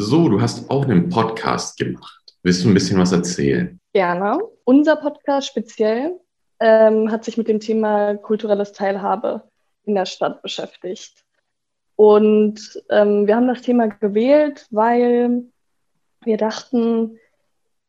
So, 0.00 0.28
du 0.28 0.40
hast 0.40 0.70
auch 0.70 0.84
einen 0.84 1.08
Podcast 1.08 1.76
gemacht. 1.76 2.36
Willst 2.44 2.62
du 2.62 2.68
ein 2.68 2.74
bisschen 2.74 3.00
was 3.00 3.10
erzählen? 3.10 3.80
Gerne. 3.92 4.38
Unser 4.62 4.94
Podcast 4.94 5.48
speziell 5.48 6.20
ähm, 6.60 7.10
hat 7.10 7.24
sich 7.24 7.36
mit 7.36 7.48
dem 7.48 7.58
Thema 7.58 8.14
kulturelles 8.14 8.70
Teilhabe 8.70 9.42
in 9.82 9.96
der 9.96 10.06
Stadt 10.06 10.40
beschäftigt. 10.40 11.24
Und 11.96 12.80
ähm, 12.90 13.26
wir 13.26 13.34
haben 13.34 13.48
das 13.48 13.62
Thema 13.62 13.88
gewählt, 13.88 14.68
weil 14.70 15.46
wir 16.22 16.36
dachten, 16.36 17.18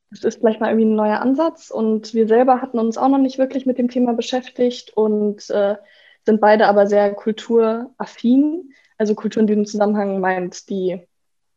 das 0.10 0.23
ist 0.23 0.39
vielleicht 0.39 0.62
mal 0.62 0.70
irgendwie 0.70 0.88
ein 0.88 0.96
neuer 0.96 1.21
Ansatz. 1.21 1.70
Und 1.70 2.16
wir 2.16 2.28
selber 2.28 2.60
hatten 2.60 2.80
uns 2.80 2.98
auch 2.98 3.10
noch 3.10 3.20
nicht 3.20 3.38
wirklich 3.38 3.68
mit 3.68 3.78
dem 3.78 3.88
Thema 3.88 4.14
beschäftigt 4.14 4.98
und 4.98 5.48
äh, 5.52 5.76
sind 6.26 6.41
beide 6.41 6.66
aber 6.66 6.88
sehr 6.88 7.14
kulturaffin. 7.14 8.73
Also 8.98 9.14
Kultur 9.14 9.41
in 9.41 9.48
diesem 9.48 9.68
Zusammenhang 9.68 10.20
meint 10.20 10.71
die 10.71 11.07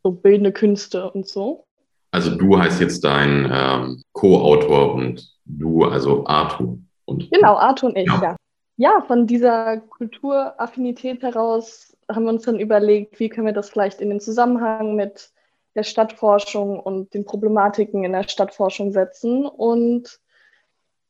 so 0.03 0.12
bildende 0.12 0.53
Künste 0.53 1.11
und 1.11 1.29
so. 1.29 1.64
Also 2.11 2.35
du 2.35 2.58
heißt 2.58 2.81
jetzt 2.81 3.04
dein 3.04 3.50
ähm, 3.53 4.03
Co-Autor 4.13 4.95
und 4.95 5.35
du, 5.45 5.85
also 5.85 6.26
Arthur. 6.26 6.79
Und 7.07 7.31
genau, 7.31 7.57
Arthur 7.57 7.90
und 7.90 7.96
ich, 7.96 8.07
ja. 8.07 8.23
ja. 8.23 8.36
Ja, 8.76 9.04
von 9.07 9.26
dieser 9.26 9.79
Kulturaffinität 9.79 11.23
heraus 11.23 11.96
haben 12.11 12.25
wir 12.25 12.31
uns 12.31 12.45
dann 12.45 12.59
überlegt, 12.59 13.21
wie 13.21 13.29
können 13.29 13.46
wir 13.46 13.53
das 13.53 13.71
vielleicht 13.71 14.00
in 14.00 14.09
den 14.09 14.21
Zusammenhang 14.21 14.96
mit 14.96 15.31
der 15.75 15.85
Stadtforschung 15.85 16.81
und 16.81 17.14
den 17.14 17.25
Problematiken 17.25 18.04
in 18.04 18.12
der 18.12 18.29
Stadtforschung 18.29 18.93
setzen. 18.93 19.46
Und 19.46 20.21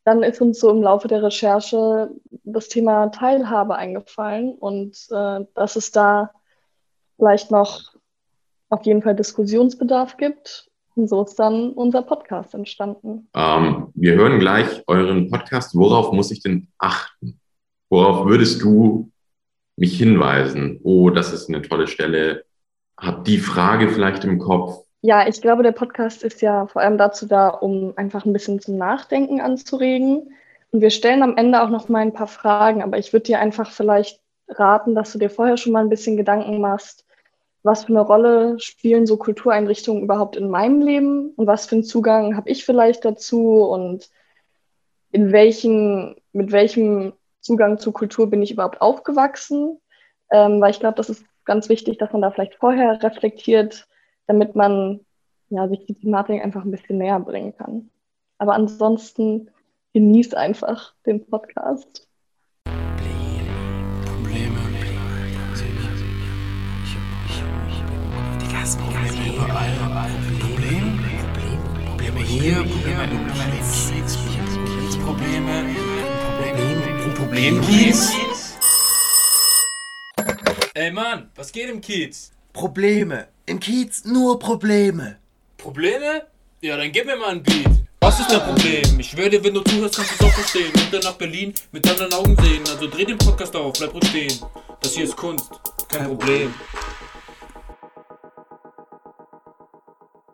dann 0.05 0.23
ist 0.23 0.41
uns 0.41 0.61
so 0.61 0.71
im 0.71 0.83
Laufe 0.83 1.09
der 1.09 1.23
Recherche 1.23 2.11
das 2.45 2.69
Thema 2.69 3.09
Teilhabe 3.09 3.77
eingefallen 3.77 4.55
und 4.55 4.97
äh, 5.11 5.45
dass 5.55 5.77
es 5.77 5.93
da 5.93 6.33
vielleicht 7.17 7.51
noch 7.51 7.92
auf 8.73 8.87
jeden 8.87 9.03
Fall 9.03 9.15
Diskussionsbedarf 9.15 10.17
gibt. 10.17 10.71
Und 10.95 11.09
so 11.09 11.23
ist 11.23 11.37
dann 11.37 11.73
unser 11.73 12.03
Podcast 12.03 12.55
entstanden. 12.55 13.29
Ähm, 13.35 13.89
wir 13.95 14.15
hören 14.15 14.39
gleich 14.41 14.83
euren 14.87 15.31
Podcast. 15.31 15.75
Worauf 15.75 16.13
muss 16.13 16.31
ich 16.31 16.43
denn 16.43 16.69
achten? 16.79 17.39
Worauf 17.91 18.27
würdest 18.27 18.63
du 18.63 19.11
mich 19.77 19.97
hinweisen? 19.97 20.81
Oh, 20.83 21.11
das 21.11 21.33
ist 21.33 21.49
eine 21.49 21.63
tolle 21.63 21.87
Stelle. 21.87 22.45
Hab 22.99 23.25
die 23.25 23.39
Frage 23.39 23.89
vielleicht 23.89 24.25
im 24.25 24.39
Kopf. 24.39 24.85
Ja, 25.03 25.27
ich 25.27 25.41
glaube, 25.43 25.63
der 25.63 25.73
Podcast 25.73 26.23
ist 26.23 26.41
ja 26.43 26.67
vor 26.67 26.83
allem 26.83 26.97
dazu 26.97 27.27
da, 27.27 27.49
um 27.49 27.93
einfach 27.97 28.25
ein 28.25 28.33
bisschen 28.33 28.61
zum 28.61 28.77
Nachdenken 28.77 29.41
anzuregen. 29.41 30.35
Und 30.71 30.81
wir 30.81 30.91
stellen 30.91 31.23
am 31.23 31.37
Ende 31.37 31.63
auch 31.63 31.71
noch 31.71 31.89
mal 31.89 32.01
ein 32.01 32.15
paar 32.15 32.27
Fragen, 32.27 32.83
aber 32.83 32.99
ich 32.99 33.13
würde 33.13 33.25
dir 33.25 33.41
einfach 33.41 33.71
vielleicht 33.71 34.21
raten, 34.49 34.95
dass 34.95 35.13
du 35.13 35.19
dir 35.19 35.31
vorher 35.31 35.57
schon 35.57 35.73
mal 35.73 35.83
ein 35.83 35.91
bisschen 35.91 36.17
Gedanken 36.17 36.61
machst, 36.61 37.05
was 37.63 37.85
für 37.85 37.93
eine 37.93 38.01
Rolle 38.01 38.59
spielen 38.59 39.07
so 39.07 39.17
Kultureinrichtungen 39.17 40.03
überhaupt 40.03 40.37
in 40.37 40.51
meinem 40.51 40.81
Leben 40.81 41.31
und 41.37 41.47
was 41.47 41.67
für 41.67 41.77
einen 41.77 41.85
Zugang 41.85 42.37
habe 42.37 42.51
ich 42.51 42.65
vielleicht 42.65 43.05
dazu 43.05 43.63
und 43.63 44.11
in 45.13 45.31
welchen, 45.31 46.17
mit 46.33 46.53
welchem 46.53 47.13
Zugang 47.41 47.79
zu 47.79 47.93
Kultur 47.93 48.31
bin 48.31 48.43
ich 48.43 48.53
überhaupt 48.53 48.81
aufgewachsen, 48.81 49.79
ähm, 50.31 50.61
weil 50.61 50.71
ich 50.71 50.81
glaube, 50.81 50.97
das 50.97 51.11
ist 51.11 51.25
ganz 51.45 51.69
wichtig, 51.69 51.99
dass 51.99 52.13
man 52.13 52.23
da 52.23 52.31
vielleicht 52.31 52.55
vorher 52.55 53.03
reflektiert, 53.03 53.87
damit 54.27 54.57
man 54.57 55.01
ja, 55.51 55.69
sich 55.69 55.85
die 55.87 55.95
Thematik 55.95 56.43
einfach 56.43 56.65
ein 56.65 56.71
bisschen 56.71 56.99
näher 56.99 57.21
bringen 57.21 57.55
kann. 57.57 57.91
Aber 58.39 58.55
ansonsten 58.55 59.51
genießt 59.93 60.35
einfach 60.35 60.95
den 61.05 61.27
Podcast. 61.27 62.09
Überall. 69.45 70.11
Problem, 70.41 71.01
Probleme 71.87 72.21
hier, 72.21 72.55
Probleme 72.65 73.05
im 73.05 73.33
Kiez, 73.33 74.97
Probleme, 75.05 75.75
Problem, 76.39 77.15
Problem 77.15 77.61
Kiez. 77.63 78.13
Ey 80.75 80.91
Mann, 80.91 81.31
was 81.35 81.53
geht 81.53 81.69
im 81.69 81.81
Kiez? 81.81 82.33
Probleme. 82.53 83.29
Im 83.47 83.61
Kiez 83.61 84.05
nur 84.05 84.39
Probleme. 84.39 85.19
Probleme? 85.59 86.27
Ja, 86.61 86.77
dann 86.77 86.93
gib 86.93 87.07
mir 87.07 87.17
mal 87.17 87.31
ein 87.31 87.43
Beat. 87.43 87.67
Was 88.01 88.21
ist 88.21 88.31
dein 88.31 88.41
Problem? 88.41 89.01
Ich 89.01 89.13
dir, 89.13 89.45
wenn 89.45 89.55
du 89.55 89.61
zuhörst, 89.61 89.97
kannst 89.97 90.13
du 90.13 90.15
es 90.15 90.31
auch 90.31 90.35
verstehen. 90.35 90.73
Und 90.75 90.93
dann 90.93 91.03
nach 91.03 91.15
Berlin 91.15 91.55
mit 91.71 91.89
anderen 91.89 92.13
Augen 92.13 92.37
sehen. 92.43 92.63
Also 92.69 92.89
dreh 92.89 93.05
den 93.05 93.19
Podcast 93.19 93.55
auf, 93.55 93.73
bleib 93.79 93.95
ruhig 93.95 94.09
stehen. 94.09 94.41
Das 94.81 94.93
hier 94.95 95.05
ist 95.05 95.17
Kunst, 95.17 95.51
kein 95.89 96.07
Problem. 96.07 96.53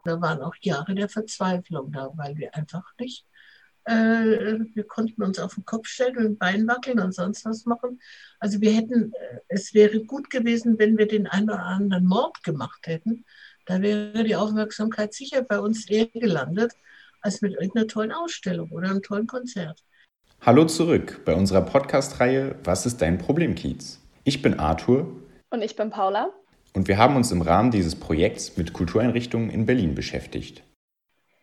Da 0.09 0.23
waren 0.23 0.41
auch 0.41 0.55
Jahre 0.63 0.95
der 0.95 1.11
Verzweiflung 1.11 1.93
da, 1.93 2.11
weil 2.17 2.35
wir 2.39 2.55
einfach 2.55 2.95
nicht, 2.99 3.27
äh, 3.85 3.93
wir 4.75 4.85
konnten 4.85 5.23
uns 5.23 5.39
auf 5.39 5.55
den 5.55 5.67
Kopf 5.67 5.87
stellen 5.87 6.17
und 6.17 6.39
Bein 6.39 6.67
wackeln 6.67 6.99
und 6.99 7.13
sonst 7.13 7.45
was 7.45 7.67
machen. 7.67 8.01
Also 8.41 8.63
wir 8.63 8.73
hätten, 8.73 9.13
äh, 9.13 9.41
es 9.49 9.75
wäre 9.75 10.03
gut 10.05 10.31
gewesen, 10.31 10.79
wenn 10.79 10.97
wir 10.97 11.07
den 11.07 11.27
einen 11.27 11.51
oder 11.51 11.63
anderen 11.63 12.07
Mord 12.07 12.43
gemacht 12.43 12.87
hätten. 12.87 13.27
Da 13.67 13.83
wäre 13.83 14.25
die 14.25 14.35
Aufmerksamkeit 14.35 15.13
sicher 15.13 15.43
bei 15.43 15.61
uns 15.61 15.87
eher 15.91 16.07
gelandet, 16.07 16.73
als 17.21 17.43
mit 17.43 17.53
irgendeiner 17.53 17.87
tollen 17.87 18.13
Ausstellung 18.13 18.71
oder 18.71 18.89
einem 18.89 19.03
tollen 19.03 19.27
Konzert. 19.27 19.85
Hallo 20.41 20.65
zurück 20.65 21.21
bei 21.27 21.35
unserer 21.35 21.61
Podcast-Reihe 21.61 22.57
Was 22.65 22.87
ist 22.87 23.03
dein 23.03 23.19
Problem, 23.19 23.55
Kiez? 23.55 24.01
Ich 24.25 24.41
bin 24.41 24.59
Arthur. 24.59 25.07
Und 25.51 25.61
ich 25.61 25.77
bin 25.77 25.91
Paula. 25.91 26.33
Und 26.79 26.87
wir 26.87 26.97
haben 26.97 27.17
uns 27.17 27.33
im 27.33 27.43
Rahmen 27.43 27.73
dieses 27.73 27.97
Projekts 27.97 28.57
mit 28.57 28.73
Kultureinrichtungen 28.73 29.51
in 29.51 29.67
Berlin 29.67 29.97
beschäftigt. 29.97 30.63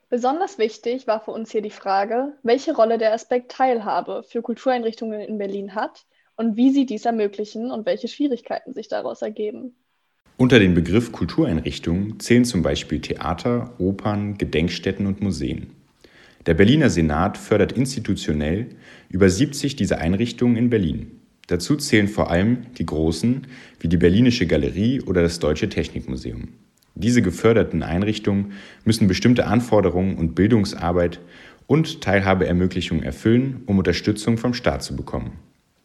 Besonders 0.09 0.57
wichtig 0.57 1.07
war 1.07 1.19
für 1.19 1.31
uns 1.31 1.51
hier 1.51 1.62
die 1.62 1.72
Frage, 1.72 2.38
welche 2.41 2.73
Rolle 2.73 2.97
der 2.97 3.12
Aspekt 3.13 3.51
Teilhabe 3.51 4.23
für 4.23 4.41
Kultureinrichtungen 4.41 5.19
in 5.19 5.38
Berlin 5.38 5.75
hat 5.75 6.06
und 6.38 6.56
wie 6.56 6.72
sie 6.72 6.85
dies 6.85 7.03
ermöglichen 7.03 7.69
und 7.69 7.85
welche 7.85 8.07
Schwierigkeiten 8.07 8.73
sich 8.73 8.88
daraus 8.88 9.22
ergeben. 9.22 9.75
Unter 10.38 10.57
den 10.57 10.73
Begriff 10.73 11.12
Kultureinrichtungen 11.12 12.17
zählen 12.22 12.46
zum 12.46 12.63
Beispiel 12.63 13.02
Theater, 13.02 13.73
Opern, 13.78 14.38
Gedenkstätten 14.38 15.06
und 15.06 15.19
Museen. 15.19 15.75
Der 16.46 16.53
Berliner 16.53 16.90
Senat 16.90 17.38
fördert 17.38 17.73
institutionell 17.73 18.69
über 19.09 19.28
70 19.28 19.75
dieser 19.75 19.97
Einrichtungen 19.97 20.56
in 20.56 20.69
Berlin. 20.69 21.25
Dazu 21.47 21.75
zählen 21.75 22.07
vor 22.07 22.31
allem 22.31 22.66
die 22.78 22.85
großen 22.85 23.47
wie 23.79 23.88
die 23.88 23.97
Berlinische 23.97 24.47
Galerie 24.47 25.01
oder 25.01 25.22
das 25.22 25.39
Deutsche 25.39 25.69
Technikmuseum. 25.69 26.50
Diese 26.95 27.22
geförderten 27.22 27.83
Einrichtungen 27.83 28.53
müssen 28.83 29.07
bestimmte 29.07 29.45
Anforderungen 29.45 30.17
und 30.17 30.34
Bildungsarbeit 30.34 31.19
und 31.67 32.01
Teilhabeermöglichungen 32.01 33.03
erfüllen, 33.03 33.63
um 33.66 33.78
Unterstützung 33.78 34.38
vom 34.38 34.53
Staat 34.53 34.81
zu 34.81 34.95
bekommen. 34.95 35.34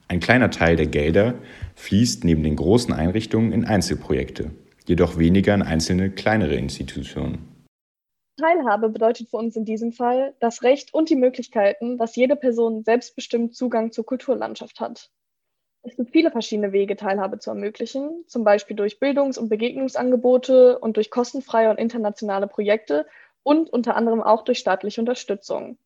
Ein 0.09 0.21
kleiner 0.21 0.51
Teil 0.51 0.77
der 0.77 0.87
Gelder 0.87 1.35
fließt 1.77 2.25
neben 2.25 2.43
den 2.43 2.57
großen 2.57 2.93
Einrichtungen 2.93 3.53
in 3.53 3.65
Einzelprojekte, 3.65 4.51
jedoch 4.87 5.19
weniger 5.19 5.55
in 5.55 5.63
einzelne 5.63 6.11
kleinere 6.11 6.55
Institutionen. 6.55 7.51
Teilhabe 8.41 8.89
bedeutet 8.89 9.29
für 9.31 9.37
uns 9.37 9.55
in 9.57 9.65
diesem 9.65 9.93
Fall 9.93 10.35
das 10.41 10.63
Recht 10.63 10.95
und 10.95 11.11
die 11.11 11.17
Möglichkeiten, 11.17 11.99
dass 11.99 12.17
jede 12.17 12.37
Person 12.37 12.83
selbstbestimmt 12.83 13.55
Zugang 13.55 13.93
zur 13.93 14.07
Kulturlandschaft 14.07 14.81
hat. 14.81 15.11
Es 15.83 15.97
gibt 15.97 16.11
viele 16.11 16.31
verschiedene 16.31 16.73
Wege, 16.73 16.95
Teilhabe 16.95 17.39
zu 17.39 17.51
ermöglichen, 17.51 18.25
zum 18.27 18.45
Beispiel 18.45 18.77
durch 18.77 19.01
Bildungs- 19.01 19.39
und 19.39 19.49
Begegnungsangebote 19.49 20.79
und 20.79 20.97
durch 20.97 21.11
kostenfreie 21.11 21.71
und 21.71 21.79
internationale 21.79 22.47
Projekte 22.47 23.07
und 23.43 23.71
unter 23.71 23.97
anderem 23.97 24.23
auch 24.23 24.45
durch 24.45 24.59
staatliche 24.59 25.01
Unterstützung. 25.01 25.79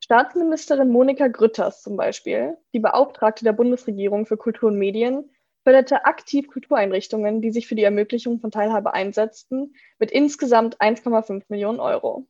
Staatsministerin 0.00 0.90
Monika 0.90 1.28
Grütters 1.28 1.82
zum 1.82 1.96
Beispiel, 1.96 2.56
die 2.74 2.80
Beauftragte 2.80 3.44
der 3.44 3.52
Bundesregierung 3.52 4.26
für 4.26 4.36
Kultur 4.36 4.68
und 4.70 4.78
Medien, 4.78 5.30
förderte 5.62 6.04
aktiv 6.04 6.48
Kultureinrichtungen, 6.48 7.40
die 7.42 7.50
sich 7.50 7.66
für 7.66 7.74
die 7.74 7.84
Ermöglichung 7.84 8.40
von 8.40 8.50
Teilhabe 8.50 8.94
einsetzten, 8.94 9.74
mit 9.98 10.10
insgesamt 10.10 10.80
1,5 10.80 11.44
Millionen 11.48 11.80
Euro. 11.80 12.26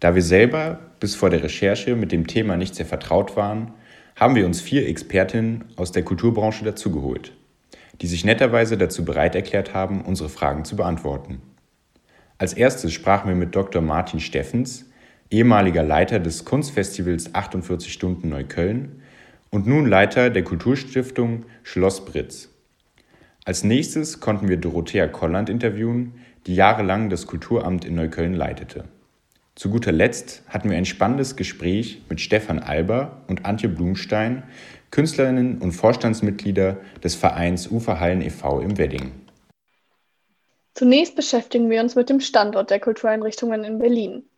Da 0.00 0.14
wir 0.14 0.22
selber 0.22 0.78
bis 1.00 1.14
vor 1.14 1.28
der 1.28 1.42
Recherche 1.42 1.96
mit 1.96 2.12
dem 2.12 2.26
Thema 2.26 2.56
nicht 2.56 2.74
sehr 2.74 2.86
vertraut 2.86 3.36
waren, 3.36 3.74
haben 4.18 4.34
wir 4.34 4.46
uns 4.46 4.60
vier 4.60 4.88
Expertinnen 4.88 5.64
aus 5.76 5.92
der 5.92 6.02
Kulturbranche 6.02 6.64
dazugeholt, 6.64 7.32
die 8.00 8.08
sich 8.08 8.24
netterweise 8.24 8.76
dazu 8.76 9.04
bereit 9.04 9.36
erklärt 9.36 9.74
haben, 9.74 10.02
unsere 10.02 10.28
Fragen 10.28 10.64
zu 10.64 10.74
beantworten. 10.74 11.40
Als 12.36 12.52
erstes 12.52 12.92
sprachen 12.92 13.28
wir 13.28 13.36
mit 13.36 13.54
Dr. 13.54 13.80
Martin 13.80 14.18
Steffens, 14.18 14.90
ehemaliger 15.30 15.84
Leiter 15.84 16.18
des 16.18 16.44
Kunstfestivals 16.44 17.34
48 17.34 17.92
Stunden 17.92 18.28
Neukölln 18.28 19.02
und 19.50 19.66
nun 19.66 19.86
Leiter 19.86 20.30
der 20.30 20.42
Kulturstiftung 20.42 21.44
Schloss 21.62 22.04
Britz. 22.04 22.48
Als 23.44 23.62
nächstes 23.62 24.20
konnten 24.20 24.48
wir 24.48 24.56
Dorothea 24.56 25.06
Kolland 25.06 25.48
interviewen, 25.48 26.14
die 26.46 26.54
jahrelang 26.54 27.08
das 27.08 27.26
Kulturamt 27.26 27.84
in 27.84 27.94
Neukölln 27.94 28.34
leitete. 28.34 28.84
Zu 29.58 29.70
guter 29.70 29.90
Letzt 29.90 30.42
hatten 30.48 30.70
wir 30.70 30.76
ein 30.76 30.84
spannendes 30.84 31.34
Gespräch 31.34 32.00
mit 32.08 32.20
Stefan 32.20 32.60
Alber 32.60 33.24
und 33.26 33.44
Antje 33.44 33.68
Blumstein, 33.68 34.44
Künstlerinnen 34.92 35.58
und 35.58 35.72
Vorstandsmitglieder 35.72 36.76
des 37.02 37.16
Vereins 37.16 37.68
Uferhallen 37.68 38.22
e.V. 38.22 38.60
im 38.60 38.78
Wedding. 38.78 39.10
Zunächst 40.74 41.16
beschäftigen 41.16 41.70
wir 41.70 41.80
uns 41.80 41.96
mit 41.96 42.08
dem 42.08 42.20
Standort 42.20 42.70
der 42.70 42.78
Kultureinrichtungen 42.78 43.64
in 43.64 43.80
Berlin. 43.80 44.30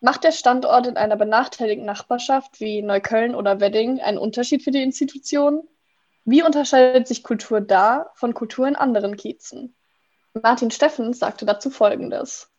Macht 0.00 0.24
der 0.24 0.32
Standort 0.32 0.86
in 0.86 0.96
einer 0.96 1.16
benachteiligten 1.16 1.84
Nachbarschaft 1.84 2.60
wie 2.60 2.80
Neukölln 2.80 3.34
oder 3.34 3.60
Wedding 3.60 4.00
einen 4.00 4.16
Unterschied 4.16 4.62
für 4.62 4.70
die 4.70 4.82
Institution? 4.82 5.68
Wie 6.24 6.42
unterscheidet 6.42 7.06
sich 7.06 7.22
Kultur 7.22 7.60
da 7.60 8.10
von 8.14 8.32
Kultur 8.32 8.66
in 8.66 8.76
anderen 8.76 9.18
Kiezen? 9.18 9.76
Martin 10.32 10.70
Steffens 10.70 11.18
sagte 11.18 11.44
dazu 11.44 11.68
Folgendes. 11.68 12.49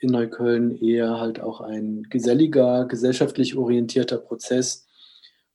In 0.00 0.10
Neukölln 0.10 0.80
eher 0.80 1.18
halt 1.18 1.40
auch 1.40 1.60
ein 1.60 2.04
geselliger, 2.04 2.86
gesellschaftlich 2.86 3.56
orientierter 3.56 4.18
Prozess, 4.18 4.86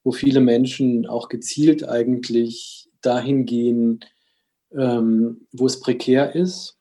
wo 0.03 0.11
viele 0.11 0.41
Menschen 0.41 1.05
auch 1.07 1.29
gezielt 1.29 1.87
eigentlich 1.87 2.89
dahin 3.01 3.45
gehen, 3.45 4.01
ähm, 4.71 5.47
wo 5.51 5.65
es 5.65 5.79
prekär 5.79 6.35
ist, 6.35 6.77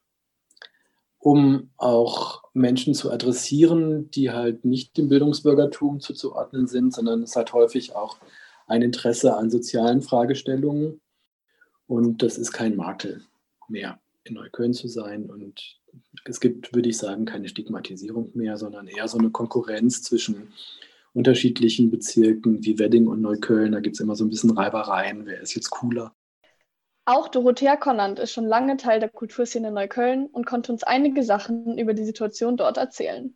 um 1.19 1.70
auch 1.76 2.43
Menschen 2.53 2.94
zu 2.94 3.12
adressieren, 3.12 4.11
die 4.11 4.31
halt 4.31 4.64
nicht 4.64 4.97
dem 4.97 5.09
Bildungsbürgertum 5.09 6.00
zuzuordnen 6.00 6.67
sind, 6.67 6.93
sondern 6.93 7.23
es 7.23 7.37
hat 7.37 7.53
häufig 7.53 7.94
auch 7.94 8.19
ein 8.67 8.82
Interesse 8.82 9.37
an 9.37 9.50
sozialen 9.50 10.03
Fragestellungen. 10.03 11.00
Und 11.87 12.23
das 12.23 12.38
ist 12.38 12.53
kein 12.53 12.75
Makel 12.75 13.23
mehr, 13.69 14.00
in 14.25 14.35
Neukölln 14.35 14.73
zu 14.73 14.88
sein. 14.88 15.31
Und 15.31 15.81
es 16.25 16.41
gibt, 16.41 16.75
würde 16.75 16.89
ich 16.89 16.99
sagen, 16.99 17.25
keine 17.25 17.49
Stigmatisierung 17.49 18.31
mehr, 18.35 18.56
sondern 18.59 18.87
eher 18.87 19.09
so 19.09 19.19
eine 19.19 19.31
Konkurrenz 19.31 20.03
zwischen 20.03 20.53
unterschiedlichen 21.15 21.91
Bezirken 21.91 22.65
wie 22.65 22.79
Wedding 22.79 23.06
und 23.06 23.21
Neukölln. 23.21 23.73
Da 23.73 23.81
gibt 23.81 23.97
es 23.97 24.00
immer 24.00 24.17
so 24.17 24.25
ein 24.25 24.31
bisschen 24.31 24.50
Reibereien, 24.50 25.27
wer 25.27 25.41
ist 25.41 25.55
jetzt 25.55 25.71
cooler. 25.71 26.15
Auch 27.05 27.29
Dorothea 27.29 27.77
Konnand 27.77 28.21
ist 28.21 28.33
schon 28.33 28.47
lange 28.47 28.77
Teil 28.77 29.00
der 29.00 29.09
Kulturszene 29.09 29.73
Neukölln 29.73 30.27
und 30.27 30.47
konnte 30.47 30.71
uns 30.73 30.85
einige 30.85 31.25
Sachen 31.25 31.77
über 31.77 31.95
die 31.95 32.05
Situation 32.05 32.56
dort 32.56 32.77
erzählen. 32.77 33.35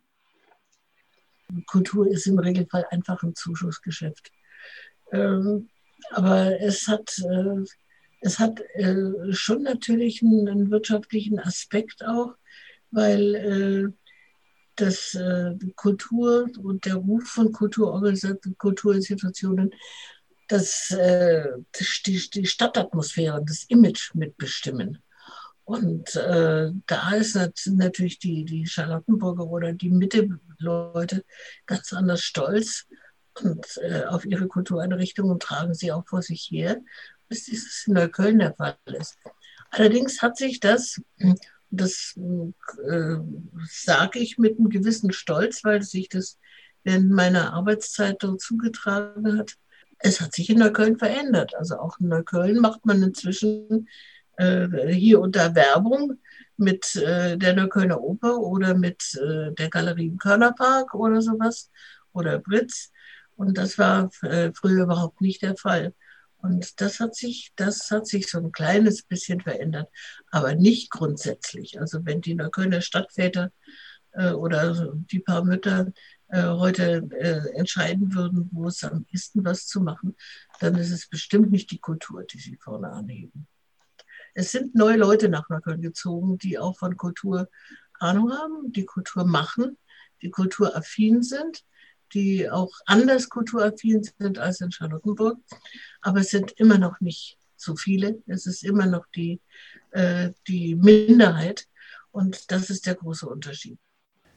Kultur 1.65 2.07
ist 2.07 2.27
im 2.27 2.39
Regelfall 2.39 2.85
einfach 2.89 3.21
ein 3.23 3.35
Zuschussgeschäft. 3.35 4.31
Ähm, 5.11 5.69
aber 6.11 6.59
es 6.61 6.87
hat, 6.87 7.17
äh, 7.19 7.63
es 8.21 8.39
hat 8.39 8.61
äh, 8.75 9.31
schon 9.31 9.63
natürlich 9.63 10.21
einen, 10.21 10.47
einen, 10.47 10.71
wirtschaftlichen 10.71 11.39
Aspekt 11.39 12.05
auch, 12.05 12.35
weil 12.91 13.35
äh, 13.35 13.93
das 14.75 15.15
äh, 15.15 15.55
Kultur 15.75 16.49
und 16.61 16.85
der 16.85 16.95
Ruf 16.95 17.23
von 17.23 17.51
Kulturorganisationen, 17.51 18.57
Kulturinstitutionen 18.57 19.73
das, 20.47 20.91
äh, 20.91 21.45
die, 22.05 22.29
die 22.29 22.45
Stadtatmosphäre, 22.45 23.43
das 23.45 23.63
Image 23.63 24.13
mitbestimmen. 24.13 24.99
Und 25.65 26.15
äh, 26.15 26.71
da 26.85 27.11
ist 27.11 27.35
natürlich 27.65 28.19
die, 28.19 28.45
die 28.45 28.65
Charlottenburger 28.65 29.45
oder 29.45 29.73
die 29.73 29.89
Mitte-Leute 29.89 31.25
ganz 31.65 31.91
anders 31.91 32.21
stolz 32.21 32.87
und 33.41 33.65
äh, 33.81 34.05
auf 34.05 34.25
ihre 34.25 34.47
Kultureinrichtungen 34.47 35.39
tragen 35.39 35.73
sie 35.73 35.91
auch 35.91 36.07
vor 36.07 36.21
sich 36.21 36.47
her, 36.49 36.77
bis 37.27 37.43
dieses 37.43 37.85
in 37.85 37.95
Neukölln 37.95 38.39
der 38.39 38.53
Fall 38.53 38.77
ist. 38.85 39.17
Allerdings 39.69 40.21
hat 40.21 40.37
sich 40.37 40.61
das, 40.61 41.01
das 41.69 42.15
äh, 42.17 43.15
sage 43.69 44.19
ich 44.19 44.37
mit 44.37 44.57
einem 44.57 44.69
gewissen 44.69 45.11
Stolz, 45.11 45.63
weil 45.63 45.81
sich 45.81 46.09
das 46.09 46.39
während 46.83 47.11
meiner 47.11 47.53
Arbeitszeit 47.53 48.17
dort 48.19 48.41
zugetragen 48.41 49.37
hat, 49.37 49.55
es 49.99 50.21
hat 50.21 50.33
sich 50.33 50.49
in 50.49 50.59
Neukölln 50.59 50.97
verändert. 50.97 51.55
Also 51.55 51.77
auch 51.77 51.99
in 51.99 52.07
Neukölln 52.07 52.59
macht 52.59 52.85
man 52.85 53.01
inzwischen 53.03 53.87
äh, 54.37 54.67
hier 54.93 55.21
da 55.29 55.55
Werbung 55.55 56.19
mit 56.55 56.95
äh, 56.95 57.37
der 57.37 57.53
Neuköllner 57.55 58.01
Oper 58.01 58.39
oder 58.39 58.73
mit 58.73 59.15
äh, 59.15 59.51
der 59.53 59.69
Galerie 59.69 60.07
im 60.07 60.17
Körnerpark 60.17 60.93
oder 60.93 61.21
sowas 61.21 61.71
oder 62.13 62.39
Britz. 62.39 62.91
Und 63.35 63.57
das 63.57 63.77
war 63.77 64.09
äh, 64.21 64.51
früher 64.53 64.83
überhaupt 64.83 65.21
nicht 65.21 65.41
der 65.41 65.55
Fall. 65.57 65.93
Und 66.39 66.79
das 66.81 66.99
hat 66.99 67.15
sich, 67.15 67.51
das 67.55 67.89
hat 67.89 68.07
sich 68.07 68.29
so 68.29 68.37
ein 68.37 68.51
kleines 68.51 69.03
bisschen 69.03 69.41
verändert, 69.41 69.89
aber 70.31 70.55
nicht 70.55 70.91
grundsätzlich. 70.91 71.79
Also 71.79 72.05
wenn 72.05 72.21
die 72.21 72.35
Neuköllner 72.35 72.81
Stadtväter 72.81 73.51
äh, 74.11 74.31
oder 74.31 74.93
die 75.11 75.19
paar 75.19 75.43
Mütter 75.43 75.91
äh, 76.27 76.43
heute 76.43 77.07
äh, 77.11 77.57
entscheiden 77.57 78.13
würden, 78.13 78.49
wo 78.51 78.67
es 78.67 78.83
am 78.83 79.05
besten 79.05 79.43
was 79.45 79.65
zu 79.65 79.81
machen, 79.81 80.15
dann 80.59 80.75
ist 80.75 80.91
es 80.91 81.07
bestimmt 81.07 81.51
nicht 81.51 81.71
die 81.71 81.79
Kultur, 81.79 82.23
die 82.23 82.39
sie 82.39 82.57
vorne 82.57 82.89
anheben. 82.91 83.47
Es 84.33 84.51
sind 84.51 84.75
neue 84.75 84.97
Leute 84.97 85.29
nach 85.29 85.49
Neukölln 85.49 85.81
gezogen, 85.81 86.37
die 86.37 86.59
auch 86.59 86.77
von 86.77 86.95
Kultur 86.97 87.49
Ahnung 87.99 88.31
haben, 88.31 88.71
die 88.71 88.85
Kultur 88.85 89.25
machen, 89.25 89.77
die 90.21 90.29
kulturaffin 90.29 91.23
sind, 91.23 91.63
die 92.13 92.49
auch 92.49 92.71
anders 92.85 93.29
kulturaffin 93.29 94.07
sind 94.17 94.39
als 94.39 94.61
in 94.61 94.71
Charlottenburg. 94.71 95.37
Aber 96.01 96.19
es 96.19 96.29
sind 96.29 96.51
immer 96.57 96.77
noch 96.77 96.99
nicht 97.01 97.37
so 97.55 97.75
viele. 97.75 98.21
Es 98.27 98.45
ist 98.45 98.63
immer 98.63 98.85
noch 98.85 99.05
die, 99.15 99.39
äh, 99.91 100.31
die 100.47 100.75
Minderheit. 100.75 101.67
Und 102.11 102.51
das 102.51 102.69
ist 102.69 102.85
der 102.85 102.95
große 102.95 103.27
Unterschied. 103.27 103.77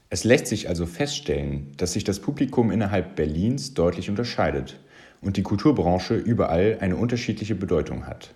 Es 0.09 0.25
lässt 0.25 0.49
sich 0.49 0.69
also 0.69 0.87
feststellen, 0.87 1.73
dass 1.77 1.93
sich 1.93 2.03
das 2.03 2.19
Publikum 2.19 2.73
innerhalb 2.73 3.15
Berlins 3.15 3.75
deutlich 3.75 4.11
unterscheidet 4.11 4.81
und 5.21 5.37
die 5.37 5.45
Kulturbranche 5.45 6.17
überall 6.17 6.79
eine 6.81 6.97
unterschiedliche 6.97 7.55
Bedeutung 7.55 8.07
hat. 8.07 8.35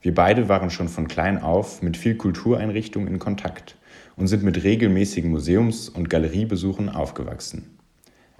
Wir 0.00 0.14
beide 0.14 0.48
waren 0.48 0.70
schon 0.70 0.88
von 0.88 1.08
klein 1.08 1.42
auf 1.42 1.82
mit 1.82 1.96
viel 1.96 2.16
Kultureinrichtungen 2.16 3.08
in 3.08 3.18
Kontakt 3.18 3.76
und 4.16 4.28
sind 4.28 4.42
mit 4.42 4.62
regelmäßigen 4.62 5.30
Museums- 5.30 5.88
und 5.88 6.10
Galeriebesuchen 6.10 6.88
aufgewachsen. 6.88 7.77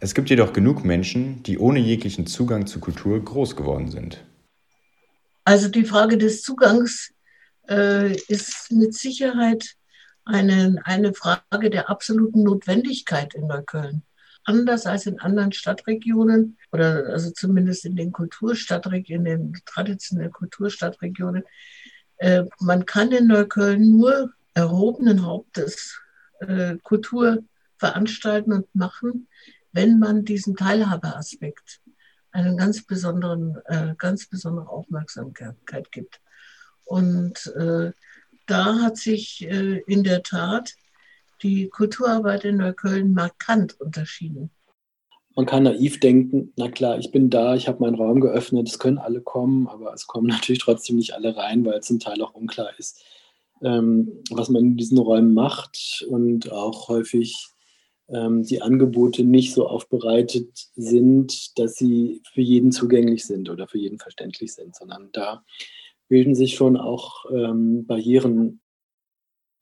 Es 0.00 0.14
gibt 0.14 0.30
jedoch 0.30 0.52
genug 0.52 0.84
Menschen, 0.84 1.42
die 1.42 1.58
ohne 1.58 1.80
jeglichen 1.80 2.26
Zugang 2.26 2.68
zu 2.68 2.78
Kultur 2.78 3.22
groß 3.22 3.56
geworden 3.56 3.90
sind. 3.90 4.24
Also 5.44 5.68
die 5.68 5.84
Frage 5.84 6.18
des 6.18 6.42
Zugangs 6.42 7.12
äh, 7.68 8.14
ist 8.28 8.70
mit 8.70 8.94
Sicherheit 8.94 9.74
eine, 10.24 10.76
eine 10.84 11.14
Frage 11.14 11.70
der 11.70 11.90
absoluten 11.90 12.44
Notwendigkeit 12.44 13.34
in 13.34 13.48
Neukölln. 13.48 14.02
Anders 14.44 14.86
als 14.86 15.06
in 15.06 15.18
anderen 15.18 15.52
Stadtregionen 15.52 16.58
oder 16.70 17.06
also 17.08 17.32
zumindest 17.32 17.84
in 17.84 17.96
den 17.96 18.12
Kulturstadtregionen, 18.12 19.26
in 19.26 19.52
den 19.52 19.62
traditionellen 19.66 20.32
Kulturstadtregionen, 20.32 21.42
äh, 22.18 22.44
man 22.60 22.86
kann 22.86 23.10
in 23.10 23.26
Neukölln 23.26 23.98
nur 23.98 24.32
erhobenen 24.54 25.26
Hauptes 25.26 26.00
äh, 26.38 26.76
Kultur 26.84 27.42
veranstalten 27.78 28.52
und 28.52 28.74
machen, 28.74 29.28
wenn 29.78 30.00
man 30.00 30.24
diesen 30.24 30.56
Teilhabeaspekt 30.56 31.80
einen 32.32 32.56
ganz 32.56 32.84
besonderen, 32.84 33.58
äh, 33.66 33.94
ganz 33.96 34.28
besondere 34.28 34.68
Aufmerksamkeit 34.68 35.92
gibt. 35.92 36.20
Und 36.84 37.46
äh, 37.56 37.92
da 38.46 38.80
hat 38.80 38.96
sich 38.96 39.46
äh, 39.48 39.78
in 39.86 40.02
der 40.02 40.24
Tat 40.24 40.74
die 41.42 41.68
Kulturarbeit 41.68 42.44
in 42.44 42.56
Neukölln 42.56 43.12
markant 43.12 43.80
unterschieden. 43.80 44.50
Man 45.36 45.46
kann 45.46 45.62
naiv 45.62 46.00
denken, 46.00 46.52
na 46.56 46.68
klar, 46.68 46.98
ich 46.98 47.12
bin 47.12 47.30
da, 47.30 47.54
ich 47.54 47.68
habe 47.68 47.78
meinen 47.80 47.94
Raum 47.94 48.20
geöffnet, 48.20 48.68
es 48.68 48.80
können 48.80 48.98
alle 48.98 49.20
kommen, 49.20 49.68
aber 49.68 49.94
es 49.94 50.08
kommen 50.08 50.26
natürlich 50.34 50.60
trotzdem 50.60 50.96
nicht 50.96 51.14
alle 51.14 51.36
rein, 51.36 51.64
weil 51.64 51.84
zum 51.84 52.00
Teil 52.00 52.20
auch 52.20 52.34
unklar 52.34 52.76
ist, 52.80 53.00
ähm, 53.62 54.24
was 54.30 54.48
man 54.48 54.64
in 54.64 54.76
diesen 54.76 54.98
Räumen 54.98 55.34
macht 55.34 56.04
und 56.08 56.50
auch 56.50 56.88
häufig 56.88 57.52
ähm, 58.08 58.42
die 58.42 58.62
Angebote 58.62 59.24
nicht 59.24 59.52
so 59.52 59.66
aufbereitet 59.66 60.48
sind, 60.74 61.58
dass 61.58 61.74
sie 61.74 62.22
für 62.32 62.40
jeden 62.40 62.72
zugänglich 62.72 63.26
sind 63.26 63.50
oder 63.50 63.68
für 63.68 63.78
jeden 63.78 63.98
verständlich 63.98 64.54
sind, 64.54 64.74
sondern 64.74 65.10
da 65.12 65.44
bilden 66.08 66.34
sich 66.34 66.54
schon 66.54 66.76
auch 66.76 67.26
ähm, 67.30 67.86
Barrieren. 67.86 68.60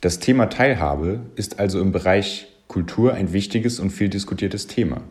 Das 0.00 0.20
Thema 0.20 0.46
Teilhabe 0.46 1.30
ist 1.34 1.58
also 1.58 1.80
im 1.80 1.92
Bereich 1.92 2.46
Kultur 2.68 3.14
ein 3.14 3.32
wichtiges 3.32 3.80
und 3.80 3.90
viel 3.90 4.08
diskutiertes 4.08 4.66
Thema. 4.66 5.02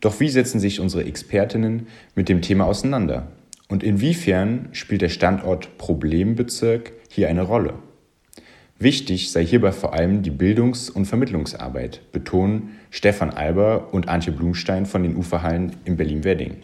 Doch 0.00 0.20
wie 0.20 0.28
setzen 0.28 0.60
sich 0.60 0.80
unsere 0.80 1.04
Expertinnen 1.04 1.86
mit 2.14 2.28
dem 2.28 2.42
Thema 2.42 2.66
auseinander? 2.66 3.32
Und 3.68 3.82
inwiefern 3.82 4.68
spielt 4.72 5.02
der 5.02 5.08
Standort 5.08 5.76
Problembezirk 5.76 6.92
hier 7.10 7.28
eine 7.28 7.42
Rolle? 7.42 7.74
Wichtig 8.80 9.32
sei 9.32 9.44
hierbei 9.44 9.72
vor 9.72 9.92
allem 9.92 10.22
die 10.22 10.30
Bildungs- 10.30 10.88
und 10.88 11.06
Vermittlungsarbeit, 11.06 12.00
betonen 12.12 12.78
Stefan 12.90 13.30
Alber 13.30 13.88
und 13.92 14.08
Antje 14.08 14.32
Blumstein 14.32 14.86
von 14.86 15.02
den 15.02 15.16
Uferhallen 15.16 15.74
in 15.84 15.96
Berlin-Wedding. 15.96 16.62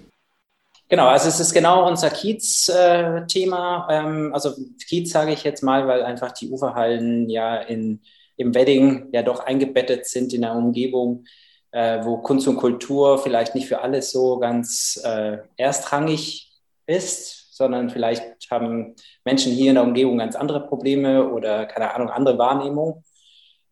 Genau, 0.88 1.08
also 1.08 1.28
es 1.28 1.40
ist 1.40 1.52
genau 1.52 1.88
unser 1.88 2.10
Kiez-Thema. 2.10 3.88
Ähm, 3.90 4.30
also 4.32 4.52
Kiez 4.86 5.10
sage 5.10 5.32
ich 5.32 5.42
jetzt 5.42 5.62
mal, 5.62 5.88
weil 5.88 6.04
einfach 6.04 6.30
die 6.30 6.50
Uferhallen 6.50 7.28
ja 7.28 7.56
in, 7.56 8.00
im 8.36 8.54
Wedding 8.54 9.08
ja 9.12 9.24
doch 9.24 9.40
eingebettet 9.40 10.06
sind 10.06 10.32
in 10.34 10.44
einer 10.44 10.54
Umgebung, 10.54 11.24
äh, 11.72 12.04
wo 12.04 12.18
Kunst 12.18 12.46
und 12.46 12.58
Kultur 12.58 13.18
vielleicht 13.18 13.56
nicht 13.56 13.66
für 13.66 13.80
alles 13.80 14.12
so 14.12 14.38
ganz 14.38 15.00
äh, 15.02 15.38
erstrangig 15.56 16.52
ist, 16.86 17.43
sondern 17.54 17.88
vielleicht 17.88 18.50
haben 18.50 18.96
Menschen 19.24 19.52
hier 19.52 19.68
in 19.68 19.76
der 19.76 19.84
Umgebung 19.84 20.18
ganz 20.18 20.34
andere 20.34 20.66
Probleme 20.66 21.30
oder 21.30 21.66
keine 21.66 21.94
Ahnung, 21.94 22.10
andere 22.10 22.36
Wahrnehmung. 22.36 23.04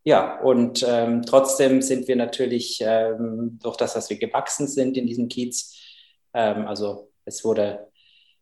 Ja, 0.04 0.40
und 0.40 0.84
ähm, 0.88 1.22
trotzdem 1.22 1.82
sind 1.82 2.06
wir 2.06 2.14
natürlich 2.14 2.80
ähm, 2.80 3.58
durch 3.60 3.76
das, 3.76 3.94
dass 3.94 4.08
wir 4.08 4.18
gewachsen 4.18 4.68
sind 4.68 4.96
in 4.96 5.06
diesem 5.06 5.28
Kiez, 5.28 5.76
ähm, 6.32 6.66
also 6.66 7.10
es 7.24 7.44
wurde 7.44 7.88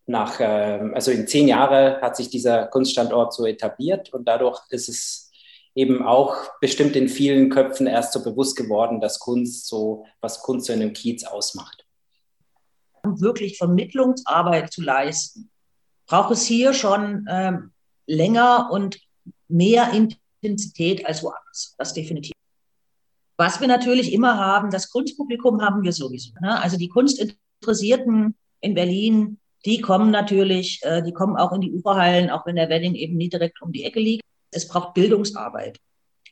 nach, 0.06 0.36
ähm, 0.40 0.92
also 0.94 1.10
in 1.10 1.26
zehn 1.26 1.48
Jahren 1.48 2.02
hat 2.02 2.16
sich 2.16 2.28
dieser 2.28 2.66
Kunststandort 2.66 3.32
so 3.32 3.46
etabliert 3.46 4.12
und 4.12 4.28
dadurch 4.28 4.60
ist 4.68 4.90
es 4.90 5.30
eben 5.74 6.04
auch 6.04 6.34
bestimmt 6.60 6.96
in 6.96 7.08
vielen 7.08 7.48
Köpfen 7.48 7.86
erst 7.86 8.12
so 8.12 8.22
bewusst 8.22 8.56
geworden, 8.56 9.00
dass 9.00 9.18
Kunst 9.18 9.68
so, 9.68 10.04
was 10.20 10.42
Kunst 10.42 10.66
so 10.66 10.74
in 10.74 10.82
einem 10.82 10.92
Kiez 10.92 11.24
ausmacht. 11.24 11.79
Um 13.02 13.20
wirklich 13.20 13.58
Vermittlungsarbeit 13.58 14.72
zu 14.72 14.82
leisten, 14.82 15.50
braucht 16.06 16.32
es 16.32 16.44
hier 16.44 16.74
schon 16.74 17.26
ähm, 17.28 17.72
länger 18.06 18.68
und 18.72 19.00
mehr 19.48 19.90
Intensität 19.92 21.06
als 21.06 21.22
woanders. 21.22 21.74
Das 21.78 21.94
definitiv. 21.94 22.32
Was 23.36 23.60
wir 23.60 23.68
natürlich 23.68 24.12
immer 24.12 24.38
haben, 24.38 24.70
das 24.70 24.90
Kunstpublikum 24.90 25.62
haben 25.62 25.82
wir 25.82 25.92
sowieso. 25.92 26.32
Ne? 26.42 26.60
Also 26.60 26.76
die 26.76 26.88
Kunstinteressierten 26.88 28.36
in 28.60 28.74
Berlin, 28.74 29.38
die 29.64 29.80
kommen 29.80 30.10
natürlich, 30.10 30.80
äh, 30.82 31.02
die 31.02 31.12
kommen 31.12 31.36
auch 31.36 31.52
in 31.52 31.60
die 31.60 31.72
Uferhallen, 31.72 32.28
auch 32.28 32.44
wenn 32.46 32.56
der 32.56 32.68
Wedding 32.68 32.94
eben 32.94 33.16
nie 33.16 33.28
direkt 33.28 33.62
um 33.62 33.72
die 33.72 33.84
Ecke 33.84 34.00
liegt. 34.00 34.22
Es 34.50 34.68
braucht 34.68 34.94
Bildungsarbeit. 34.94 35.78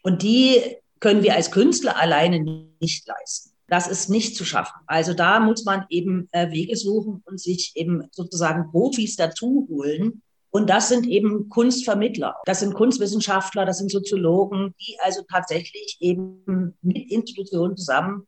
Und 0.03 0.23
die 0.23 0.61
können 1.01 1.23
wir 1.23 1.35
als 1.35 1.51
Künstler 1.51 1.97
alleine 1.97 2.41
nicht 2.81 3.07
leisten. 3.07 3.53
Das 3.69 3.87
ist 3.87 4.09
nicht 4.09 4.35
zu 4.35 4.45
schaffen. 4.45 4.81
Also 4.87 5.13
da 5.13 5.41
muss 5.41 5.65
man 5.65 5.85
eben 5.91 6.29
äh, 6.33 6.51
Wege 6.51 6.77
suchen 6.77 7.23
und 7.27 7.39
sich 7.39 7.73
eben 7.75 8.09
sozusagen 8.13 8.71
Profis 8.71 9.17
dazu 9.17 9.67
holen. 9.71 10.23
Und 10.51 10.71
das 10.71 10.89
sind 10.89 11.07
eben 11.07 11.51
Kunstvermittler, 11.51 12.37
das 12.47 12.61
sind 12.61 12.73
Kunstwissenschaftler, 12.73 13.67
das 13.67 13.79
sind 13.79 13.91
Soziologen, 13.91 14.75
die 14.81 14.97
also 15.01 15.21
tatsächlich 15.31 15.99
eben 16.01 16.75
mit 16.81 17.11
Institutionen 17.11 17.77
zusammen 17.77 18.27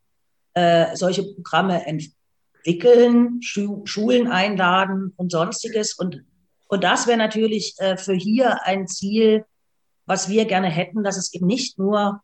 äh, 0.53 0.95
solche 0.97 1.23
Programme 1.23 1.87
entwickeln, 1.87 3.41
Schu 3.41 3.87
Schulen 3.87 4.29
einladen 4.29 5.15
und 5.17 5.33
sonstiges. 5.33 5.95
Und, 5.95 6.23
und 6.69 6.85
das 6.85 7.07
wäre 7.07 7.17
natürlich 7.17 7.75
äh, 7.79 7.97
für 7.97 8.15
hier 8.15 8.67
ein 8.67 8.87
Ziel, 8.87 9.47
was 10.05 10.29
wir 10.29 10.45
gerne 10.45 10.69
hätten, 10.69 11.03
dass 11.03 11.17
es 11.17 11.33
eben 11.33 11.47
nicht 11.47 11.79
nur 11.79 12.21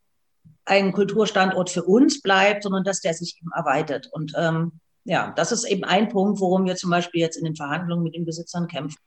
ein 0.66 0.92
Kulturstandort 0.92 1.70
für 1.70 1.84
uns 1.84 2.20
bleibt, 2.20 2.64
sondern 2.64 2.84
dass 2.84 3.00
der 3.00 3.14
sich 3.14 3.38
eben 3.40 3.50
erweitert. 3.52 4.08
Und 4.12 4.32
ähm, 4.36 4.80
ja, 5.04 5.32
das 5.36 5.52
ist 5.52 5.64
eben 5.64 5.84
ein 5.84 6.08
Punkt, 6.08 6.40
worum 6.40 6.66
wir 6.66 6.76
zum 6.76 6.90
Beispiel 6.90 7.20
jetzt 7.20 7.36
in 7.36 7.44
den 7.44 7.56
Verhandlungen 7.56 8.02
mit 8.02 8.14
den 8.14 8.24
Besitzern 8.24 8.66
kämpfen. 8.66 8.98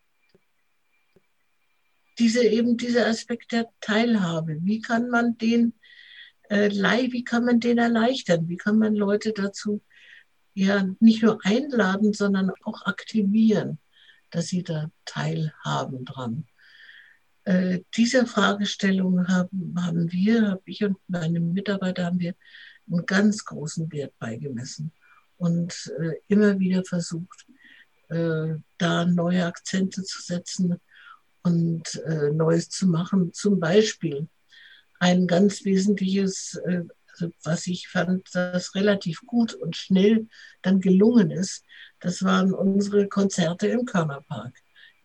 Diese 2.17 2.43
eben 2.43 2.77
dieser 2.77 3.07
Aspekt 3.07 3.51
der 3.51 3.67
Teilhabe, 3.81 4.57
wie 4.61 4.81
kann 4.81 5.09
man 5.09 5.37
den 5.37 5.73
äh, 6.49 6.69
wie 6.69 7.23
kann 7.23 7.45
man 7.45 7.59
den 7.59 7.77
erleichtern? 7.77 8.47
Wie 8.49 8.57
kann 8.57 8.79
man 8.79 8.95
Leute 8.95 9.33
dazu 9.33 9.81
ja 10.53 10.85
nicht 10.99 11.21
nur 11.21 11.39
einladen, 11.43 12.13
sondern 12.13 12.51
auch 12.63 12.85
aktivieren, 12.85 13.79
dass 14.31 14.47
sie 14.47 14.63
da 14.63 14.89
teilhaben 15.05 16.05
dran? 16.05 16.48
Äh, 17.49 17.81
diese 17.95 18.27
Fragestellung 18.27 19.27
haben, 19.27 19.73
haben 19.83 20.11
wir, 20.11 20.49
habe 20.51 20.61
ich 20.65 20.83
und 20.83 20.97
meine 21.07 21.39
Mitarbeiter, 21.39 22.05
haben 22.05 22.19
wir 22.19 22.35
einen 22.87 23.07
ganz 23.07 23.43
großen 23.43 23.91
Wert 23.91 24.13
beigemessen 24.19 24.91
und 25.37 25.91
äh, 25.99 26.13
immer 26.27 26.59
wieder 26.59 26.83
versucht, 26.83 27.47
äh, 28.09 28.53
da 28.77 29.05
neue 29.05 29.47
Akzente 29.47 30.03
zu 30.03 30.21
setzen 30.21 30.79
und 31.41 31.95
äh, 32.05 32.29
Neues 32.29 32.69
zu 32.69 32.85
machen. 32.85 33.33
Zum 33.33 33.59
Beispiel 33.59 34.27
ein 34.99 35.25
ganz 35.25 35.65
wesentliches, 35.65 36.53
äh, 36.67 36.83
also 37.07 37.31
was 37.43 37.65
ich 37.65 37.87
fand, 37.87 38.29
das 38.33 38.75
relativ 38.75 39.21
gut 39.25 39.55
und 39.55 39.75
schnell 39.75 40.27
dann 40.61 40.81
gelungen 40.81 41.31
ist, 41.31 41.65
das 41.99 42.23
waren 42.23 42.53
unsere 42.53 43.07
Konzerte 43.07 43.65
im 43.69 43.85
Körnerpark 43.85 44.53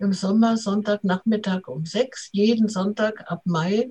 im 0.05 0.13
Sommer 0.13 0.57
Sonntagnachmittag 0.57 1.67
um 1.67 1.85
sechs, 1.85 2.29
jeden 2.33 2.69
Sonntag 2.69 3.31
ab 3.31 3.43
Mai 3.45 3.91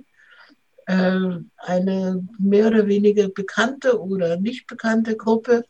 äh, 0.86 1.20
eine 1.58 2.28
mehr 2.40 2.68
oder 2.68 2.88
weniger 2.88 3.30
bekannte 3.30 4.00
oder 4.02 4.38
nicht 4.38 4.68
bekannte 4.68 5.18
Gruppe, 5.18 5.66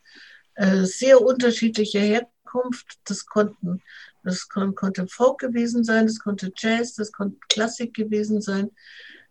äh, 0.56 0.84
sehr 0.84 1.22
unterschiedliche 1.22 2.00
Herkunft. 2.00 3.00
Das 3.06 3.26
konnten 3.26 3.82
das 4.24 4.48
kon 4.48 4.74
konnte 4.74 5.08
Folk 5.08 5.40
gewesen 5.40 5.84
sein, 5.84 6.08
das 6.08 6.20
konnte 6.20 6.52
Jazz, 6.56 6.96
das 6.96 7.12
konnte 7.12 7.38
Klassik 7.50 7.94
gewesen 7.94 8.42
sein. 8.42 8.72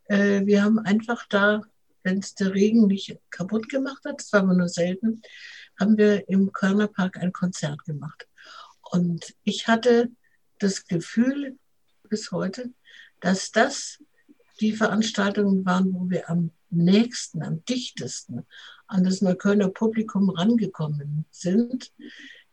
Äh, 0.05 0.45
wir 0.45 0.63
haben 0.63 0.79
einfach 0.79 1.27
da, 1.29 1.63
wenn 2.03 2.19
es 2.19 2.35
der 2.35 2.55
Regen 2.55 2.87
nicht 2.87 3.19
kaputt 3.31 3.69
gemacht 3.69 4.05
hat, 4.05 4.21
das 4.21 4.33
war 4.33 4.41
aber 4.41 4.55
nur 4.55 4.69
selten, 4.69 5.23
haben 5.81 5.97
wir 5.97 6.29
im 6.29 6.53
Körnerpark 6.53 7.17
ein 7.17 7.33
Konzert 7.33 7.85
gemacht. 7.85 8.29
Und 8.91 9.35
ich 9.45 9.67
hatte 9.67 10.11
das 10.63 10.87
Gefühl 10.87 11.59
bis 12.09 12.31
heute, 12.33 12.73
dass 13.21 13.51
das 13.51 14.03
die 14.61 14.73
Veranstaltungen 14.73 15.65
waren, 15.65 15.93
wo 15.93 16.09
wir 16.11 16.29
am 16.31 16.51
nächsten, 16.71 17.43
am 17.43 17.65
dichtesten 17.65 18.47
an 18.87 19.05
das 19.05 19.23
Neuköllner 19.23 19.69
Publikum 19.69 20.31
rangekommen 20.31 21.25
sind. 21.31 21.93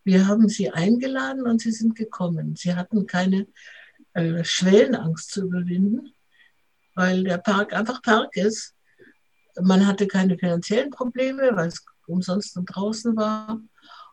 Wir 0.04 0.28
haben 0.28 0.48
sie 0.50 0.72
eingeladen 0.72 1.44
und 1.44 1.62
sie 1.62 1.72
sind 1.72 1.96
gekommen. 1.96 2.56
Sie 2.56 2.74
hatten 2.74 3.06
keine 3.06 3.48
äh, 4.14 4.44
Schwellenangst 4.44 5.32
zu 5.32 5.44
überwinden, 5.44 6.14
weil 6.96 7.24
der 7.24 7.38
Park 7.38 7.74
einfach 7.74 8.02
Park 8.02 8.36
ist. 8.38 8.74
Man 9.62 9.86
hatte 9.86 10.08
keine 10.08 10.38
finanziellen 10.38 10.90
Probleme, 10.90 11.52
weil 11.54 11.68
es 11.68 11.86
umsonst 12.08 12.56
und 12.58 12.66
draußen 12.66 13.16
war. 13.16 13.62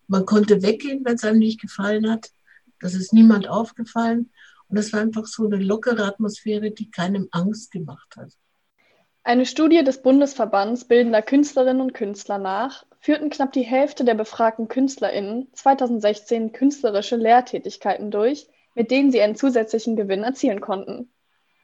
Man 0.08 0.26
konnte 0.26 0.62
weggehen, 0.62 1.04
wenn 1.04 1.14
es 1.14 1.24
einem 1.24 1.38
nicht 1.38 1.60
gefallen 1.60 2.10
hat. 2.10 2.30
Das 2.80 2.94
ist 2.94 3.12
niemand 3.12 3.48
aufgefallen. 3.48 4.30
Und 4.68 4.76
es 4.78 4.92
war 4.92 5.00
einfach 5.00 5.26
so 5.26 5.46
eine 5.46 5.56
lockere 5.56 6.04
Atmosphäre, 6.04 6.70
die 6.70 6.90
keinem 6.90 7.28
Angst 7.30 7.70
gemacht 7.70 8.16
hat. 8.16 8.32
Eine 9.22 9.46
Studie 9.46 9.82
des 9.82 10.02
Bundesverbands 10.02 10.84
Bildender 10.84 11.22
Künstlerinnen 11.22 11.82
und 11.82 11.94
Künstler 11.94 12.38
nach 12.38 12.84
führten 13.00 13.28
knapp 13.28 13.52
die 13.52 13.62
Hälfte 13.62 14.04
der 14.04 14.14
befragten 14.14 14.68
KünstlerInnen 14.68 15.48
2016 15.52 16.52
künstlerische 16.52 17.16
Lehrtätigkeiten 17.16 18.10
durch, 18.10 18.46
mit 18.74 18.90
denen 18.90 19.10
sie 19.10 19.20
einen 19.20 19.34
zusätzlichen 19.34 19.96
Gewinn 19.96 20.22
erzielen 20.22 20.60
konnten. 20.60 21.10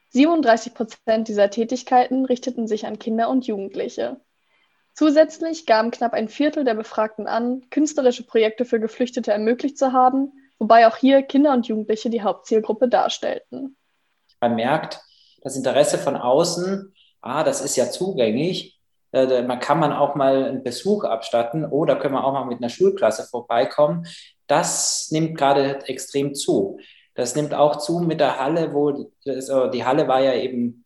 37 0.09 0.73
Prozent 0.73 1.27
dieser 1.27 1.49
Tätigkeiten 1.49 2.25
richteten 2.25 2.67
sich 2.67 2.85
an 2.85 2.99
Kinder 2.99 3.29
und 3.29 3.47
Jugendliche. 3.47 4.19
Zusätzlich 4.93 5.65
gaben 5.65 5.91
knapp 5.91 6.13
ein 6.13 6.27
Viertel 6.27 6.65
der 6.65 6.75
Befragten 6.75 7.27
an, 7.27 7.69
künstlerische 7.69 8.25
Projekte 8.25 8.65
für 8.65 8.79
Geflüchtete 8.79 9.31
ermöglicht 9.31 9.77
zu 9.77 9.93
haben 9.93 10.33
wobei 10.63 10.87
auch 10.87 10.95
hier 10.95 11.23
Kinder 11.23 11.51
und 11.51 11.67
Jugendliche 11.67 12.09
die 12.09 12.21
Hauptzielgruppe 12.21 12.87
darstellten. 12.87 13.75
Man 14.39 14.55
merkt 14.55 15.01
das 15.41 15.57
Interesse 15.57 15.97
von 15.97 16.15
außen, 16.15 16.93
ah, 17.21 17.43
das 17.43 17.59
ist 17.59 17.75
ja 17.75 17.89
zugänglich, 17.89 18.79
äh, 19.11 19.41
man 19.41 19.59
kann 19.59 19.79
man 19.79 19.91
auch 19.91 20.15
mal 20.15 20.45
einen 20.45 20.63
Besuch 20.63 21.03
abstatten 21.03 21.65
oder 21.65 21.97
können 21.97 22.13
wir 22.13 22.23
auch 22.23 22.31
mal 22.31 22.45
mit 22.45 22.59
einer 22.59 22.69
Schulklasse 22.69 23.23
vorbeikommen. 23.23 24.07
Das 24.47 25.09
nimmt 25.11 25.37
gerade 25.37 25.85
extrem 25.87 26.33
zu. 26.33 26.79
Das 27.13 27.35
nimmt 27.35 27.53
auch 27.53 27.75
zu 27.75 27.99
mit 27.99 28.21
der 28.21 28.39
Halle, 28.39 28.73
wo 28.73 29.11
die 29.25 29.85
Halle 29.85 30.07
war 30.07 30.21
ja 30.21 30.33
eben 30.33 30.85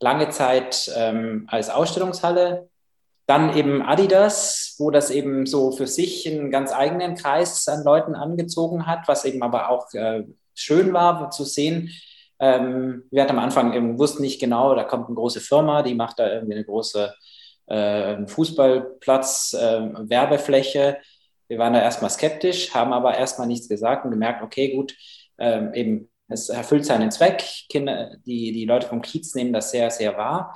lange 0.00 0.30
Zeit 0.30 0.90
ähm, 0.96 1.46
als 1.48 1.70
Ausstellungshalle 1.70 2.68
dann 3.32 3.56
eben 3.56 3.80
Adidas, 3.80 4.74
wo 4.78 4.90
das 4.90 5.10
eben 5.10 5.46
so 5.46 5.72
für 5.72 5.86
sich 5.86 6.28
einen 6.28 6.50
ganz 6.50 6.70
eigenen 6.70 7.14
Kreis 7.14 7.66
an 7.66 7.82
Leuten 7.82 8.14
angezogen 8.14 8.86
hat, 8.86 9.08
was 9.08 9.24
eben 9.24 9.42
aber 9.42 9.70
auch 9.70 9.90
äh, 9.94 10.24
schön 10.54 10.92
war 10.92 11.30
zu 11.30 11.44
sehen. 11.44 11.88
Ähm, 12.38 13.04
wir 13.10 13.22
hatten 13.22 13.38
am 13.38 13.38
Anfang 13.38 13.72
eben 13.72 13.98
wussten 13.98 14.20
nicht 14.20 14.38
genau, 14.38 14.74
da 14.74 14.84
kommt 14.84 15.06
eine 15.06 15.14
große 15.14 15.40
Firma, 15.40 15.82
die 15.82 15.94
macht 15.94 16.18
da 16.18 16.30
irgendwie 16.30 16.56
eine 16.56 16.64
große 16.64 17.14
äh, 17.68 18.26
Fußballplatz, 18.26 19.54
äh, 19.54 20.10
Werbefläche. 20.10 20.98
Wir 21.48 21.56
waren 21.56 21.72
da 21.72 21.80
erstmal 21.80 22.10
skeptisch, 22.10 22.74
haben 22.74 22.92
aber 22.92 23.16
erstmal 23.16 23.46
nichts 23.46 23.66
gesagt 23.66 24.04
und 24.04 24.10
gemerkt, 24.10 24.42
okay, 24.42 24.76
gut, 24.76 24.94
ähm, 25.38 25.72
eben 25.72 26.10
es 26.28 26.50
erfüllt 26.50 26.84
seinen 26.84 27.10
Zweck. 27.10 27.42
Kinder, 27.70 28.14
die, 28.26 28.52
die 28.52 28.66
Leute 28.66 28.88
vom 28.88 29.00
Kiez 29.00 29.34
nehmen 29.34 29.54
das 29.54 29.70
sehr, 29.70 29.90
sehr 29.90 30.18
wahr. 30.18 30.54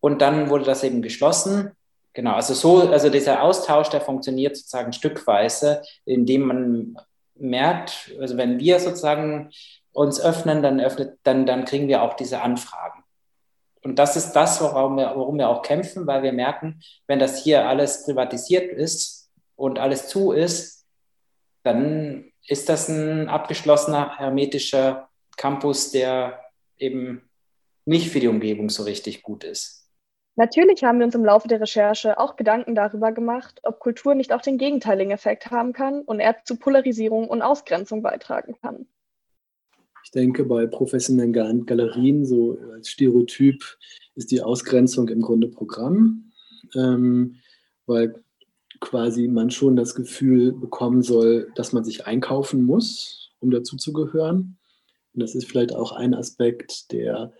Und 0.00 0.20
dann 0.20 0.50
wurde 0.50 0.64
das 0.64 0.84
eben 0.84 1.00
geschlossen 1.00 1.72
Genau, 2.14 2.34
also 2.34 2.54
so, 2.54 2.88
also 2.88 3.10
dieser 3.10 3.42
Austausch, 3.42 3.88
der 3.90 4.00
funktioniert 4.00 4.56
sozusagen 4.56 4.92
stückweise, 4.92 5.82
indem 6.04 6.42
man 6.42 6.96
merkt, 7.34 8.12
also 8.20 8.36
wenn 8.36 8.60
wir 8.60 8.78
sozusagen 8.78 9.50
uns 9.92 10.20
öffnen, 10.20 10.62
dann 10.62 10.80
öffnet, 10.80 11.18
dann, 11.24 11.44
dann 11.44 11.64
kriegen 11.64 11.88
wir 11.88 12.02
auch 12.02 12.14
diese 12.14 12.40
Anfragen. 12.40 13.02
Und 13.82 13.98
das 13.98 14.16
ist 14.16 14.32
das, 14.32 14.60
worum 14.60 14.96
wir, 14.96 15.12
worum 15.16 15.38
wir 15.38 15.48
auch 15.48 15.62
kämpfen, 15.62 16.06
weil 16.06 16.22
wir 16.22 16.32
merken, 16.32 16.80
wenn 17.08 17.18
das 17.18 17.42
hier 17.42 17.66
alles 17.66 18.04
privatisiert 18.04 18.72
ist 18.72 19.30
und 19.56 19.80
alles 19.80 20.06
zu 20.08 20.32
ist, 20.32 20.86
dann 21.64 22.30
ist 22.46 22.68
das 22.68 22.88
ein 22.88 23.28
abgeschlossener, 23.28 24.18
hermetischer 24.18 25.08
Campus, 25.36 25.90
der 25.90 26.44
eben 26.78 27.28
nicht 27.84 28.10
für 28.10 28.20
die 28.20 28.28
Umgebung 28.28 28.70
so 28.70 28.84
richtig 28.84 29.22
gut 29.22 29.42
ist? 29.44 29.83
Natürlich 30.36 30.82
haben 30.82 30.98
wir 30.98 31.06
uns 31.06 31.14
im 31.14 31.24
Laufe 31.24 31.46
der 31.46 31.60
Recherche 31.60 32.18
auch 32.18 32.36
Gedanken 32.36 32.74
darüber 32.74 33.12
gemacht, 33.12 33.60
ob 33.62 33.78
Kultur 33.78 34.14
nicht 34.14 34.32
auch 34.32 34.42
den 34.42 34.58
gegenteiligen 34.58 35.12
Effekt 35.12 35.50
haben 35.50 35.72
kann 35.72 36.02
und 36.02 36.18
eher 36.18 36.36
zu 36.44 36.56
Polarisierung 36.56 37.28
und 37.28 37.42
Ausgrenzung 37.42 38.02
beitragen 38.02 38.56
kann. 38.60 38.86
Ich 40.04 40.10
denke, 40.10 40.44
bei 40.44 40.66
professionellen 40.66 41.32
Galerien, 41.32 42.26
so 42.26 42.58
als 42.72 42.90
Stereotyp, 42.90 43.62
ist 44.16 44.30
die 44.32 44.42
Ausgrenzung 44.42 45.08
im 45.08 45.22
Grunde 45.22 45.48
Programm, 45.48 46.32
ähm, 46.74 47.36
weil 47.86 48.22
quasi 48.80 49.28
man 49.28 49.50
schon 49.50 49.76
das 49.76 49.94
Gefühl 49.94 50.52
bekommen 50.52 51.02
soll, 51.02 51.50
dass 51.54 51.72
man 51.72 51.84
sich 51.84 52.06
einkaufen 52.06 52.64
muss, 52.64 53.32
um 53.40 53.50
dazu 53.50 53.76
zu 53.76 53.92
gehören. 53.92 54.58
Und 55.14 55.22
das 55.22 55.34
ist 55.34 55.46
vielleicht 55.46 55.74
auch 55.74 55.92
ein 55.92 56.12
Aspekt, 56.12 56.92
der 56.92 57.32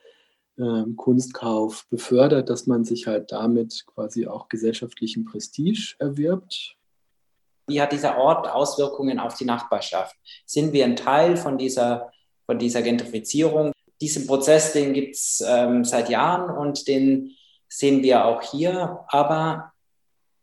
Kunstkauf 0.96 1.86
befördert, 1.90 2.48
dass 2.48 2.66
man 2.66 2.84
sich 2.84 3.06
halt 3.06 3.32
damit 3.32 3.84
quasi 3.86 4.26
auch 4.26 4.48
gesellschaftlichen 4.48 5.24
Prestige 5.24 5.96
erwirbt. 5.98 6.76
Wie 7.66 7.80
hat 7.80 7.92
dieser 7.92 8.18
Ort 8.18 8.48
Auswirkungen 8.48 9.18
auf 9.18 9.36
die 9.36 9.46
Nachbarschaft? 9.46 10.16
Sind 10.46 10.72
wir 10.72 10.84
ein 10.84 10.96
Teil 10.96 11.36
von 11.36 11.58
dieser, 11.58 12.12
von 12.46 12.58
dieser 12.58 12.82
Gentrifizierung? 12.82 13.72
Diesen 14.00 14.26
Prozess, 14.26 14.72
den 14.72 14.92
gibt 14.92 15.16
es 15.16 15.42
ähm, 15.46 15.84
seit 15.84 16.08
Jahren 16.08 16.56
und 16.56 16.86
den 16.86 17.32
sehen 17.68 18.02
wir 18.02 18.24
auch 18.24 18.42
hier. 18.42 19.04
Aber 19.08 19.72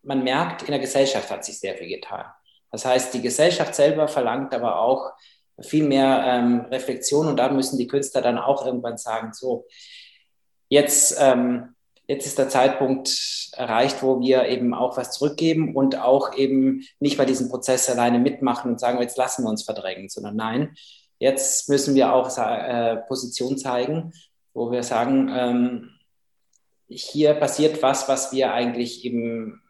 man 0.04 0.24
merkt, 0.24 0.64
in 0.64 0.72
der 0.72 0.80
Gesellschaft 0.80 1.30
hat 1.30 1.46
sich 1.46 1.60
sehr 1.60 1.76
viel 1.76 1.88
getan. 1.88 2.26
Das 2.72 2.86
heißt, 2.86 3.14
die 3.14 3.22
Gesellschaft 3.22 3.76
selber 3.76 4.08
verlangt 4.08 4.54
aber 4.54 4.80
auch 4.80 5.12
viel 5.60 5.84
mehr 5.86 6.24
ähm, 6.26 6.62
Reflexion 6.72 7.28
und 7.28 7.38
da 7.38 7.50
müssen 7.50 7.78
die 7.78 7.88
Künstler 7.88 8.22
dann 8.22 8.38
auch 8.38 8.66
irgendwann 8.66 8.98
sagen, 8.98 9.34
so, 9.34 9.66
jetzt, 10.72 11.18
ähm, 11.20 11.76
jetzt 12.08 12.26
ist 12.26 12.40
der 12.40 12.50
Zeitpunkt 12.50 13.50
erreicht, 13.52 14.02
wo 14.02 14.22
wir 14.22 14.46
eben 14.48 14.74
auch 14.74 14.96
was 14.98 15.12
zurückgeben 15.12 15.76
und 15.76 16.00
auch 16.00 16.36
eben 16.36 16.84
nicht 17.00 17.18
bei 17.18 17.26
diesem 17.26 17.50
Prozess 17.50 17.90
alleine 17.90 18.20
mitmachen 18.20 18.72
und 18.72 18.80
sagen, 18.80 19.02
jetzt 19.02 19.18
lassen 19.18 19.44
wir 19.44 19.50
uns 19.50 19.64
verdrängen, 19.64 20.08
sondern 20.08 20.38
nein, 20.38 20.76
jetzt 21.20 21.68
müssen 21.68 21.94
wir 21.94 22.14
auch 22.14 22.36
äh, 22.38 22.98
Position 23.08 23.58
zeigen, 23.58 24.14
wo 24.54 24.72
wir 24.72 24.84
sagen, 24.84 25.30
ähm, 25.34 25.90
hier 26.88 27.34
passiert 27.34 27.84
was, 27.84 28.08
was 28.08 28.32
wir 28.32 28.54
eigentlich 28.54 29.06
eben 29.06 29.62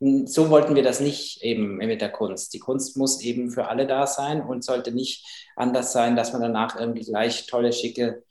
so 0.00 0.48
wollten 0.48 0.76
wir 0.76 0.84
das 0.84 1.00
nicht 1.00 1.42
eben 1.42 1.78
mit 1.78 2.00
der 2.00 2.12
Kunst. 2.12 2.54
Die 2.54 2.60
Kunst 2.60 2.96
muss 2.96 3.20
eben 3.20 3.50
für 3.50 3.66
alle 3.66 3.84
da 3.84 4.06
sein 4.06 4.40
und 4.40 4.62
sollte 4.62 4.92
nicht 4.92 5.26
anders 5.56 5.92
sein, 5.92 6.14
dass 6.14 6.32
man 6.32 6.40
danach 6.40 6.78
irgendwie 6.78 7.04
gleich 7.04 7.46
tolle, 7.46 7.72
schicke, 7.72 8.22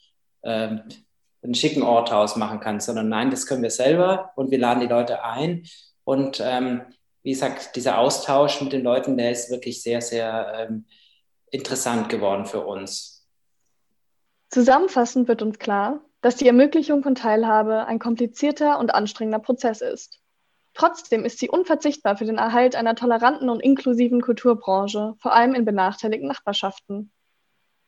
ähm, 0.43 0.83
einen 1.43 1.55
schicken 1.55 1.83
Ort 1.83 2.11
draus 2.11 2.35
machen 2.35 2.59
kann, 2.59 2.79
sondern 2.79 3.09
nein, 3.09 3.29
das 3.29 3.45
können 3.45 3.63
wir 3.63 3.69
selber 3.69 4.31
und 4.35 4.51
wir 4.51 4.59
laden 4.59 4.81
die 4.81 4.87
Leute 4.87 5.23
ein. 5.23 5.63
Und 6.03 6.41
ähm, 6.43 6.81
wie 7.23 7.31
gesagt, 7.31 7.75
dieser 7.75 7.99
Austausch 7.99 8.61
mit 8.61 8.73
den 8.73 8.83
Leuten, 8.83 9.17
der 9.17 9.31
ist 9.31 9.49
wirklich 9.49 9.81
sehr, 9.81 10.01
sehr 10.01 10.67
ähm, 10.69 10.85
interessant 11.51 12.09
geworden 12.09 12.45
für 12.45 12.65
uns. 12.65 13.27
Zusammenfassend 14.49 15.27
wird 15.27 15.41
uns 15.41 15.59
klar, 15.59 16.01
dass 16.21 16.37
die 16.37 16.47
Ermöglichung 16.47 17.03
von 17.03 17.15
Teilhabe 17.15 17.85
ein 17.85 17.99
komplizierter 17.99 18.79
und 18.79 18.93
anstrengender 18.93 19.39
Prozess 19.39 19.81
ist. 19.81 20.19
Trotzdem 20.73 21.25
ist 21.25 21.39
sie 21.39 21.49
unverzichtbar 21.49 22.17
für 22.17 22.25
den 22.25 22.37
Erhalt 22.37 22.75
einer 22.75 22.95
toleranten 22.95 23.49
und 23.49 23.61
inklusiven 23.61 24.21
Kulturbranche, 24.21 25.15
vor 25.19 25.33
allem 25.33 25.55
in 25.55 25.65
benachteiligten 25.65 26.27
Nachbarschaften. 26.27 27.11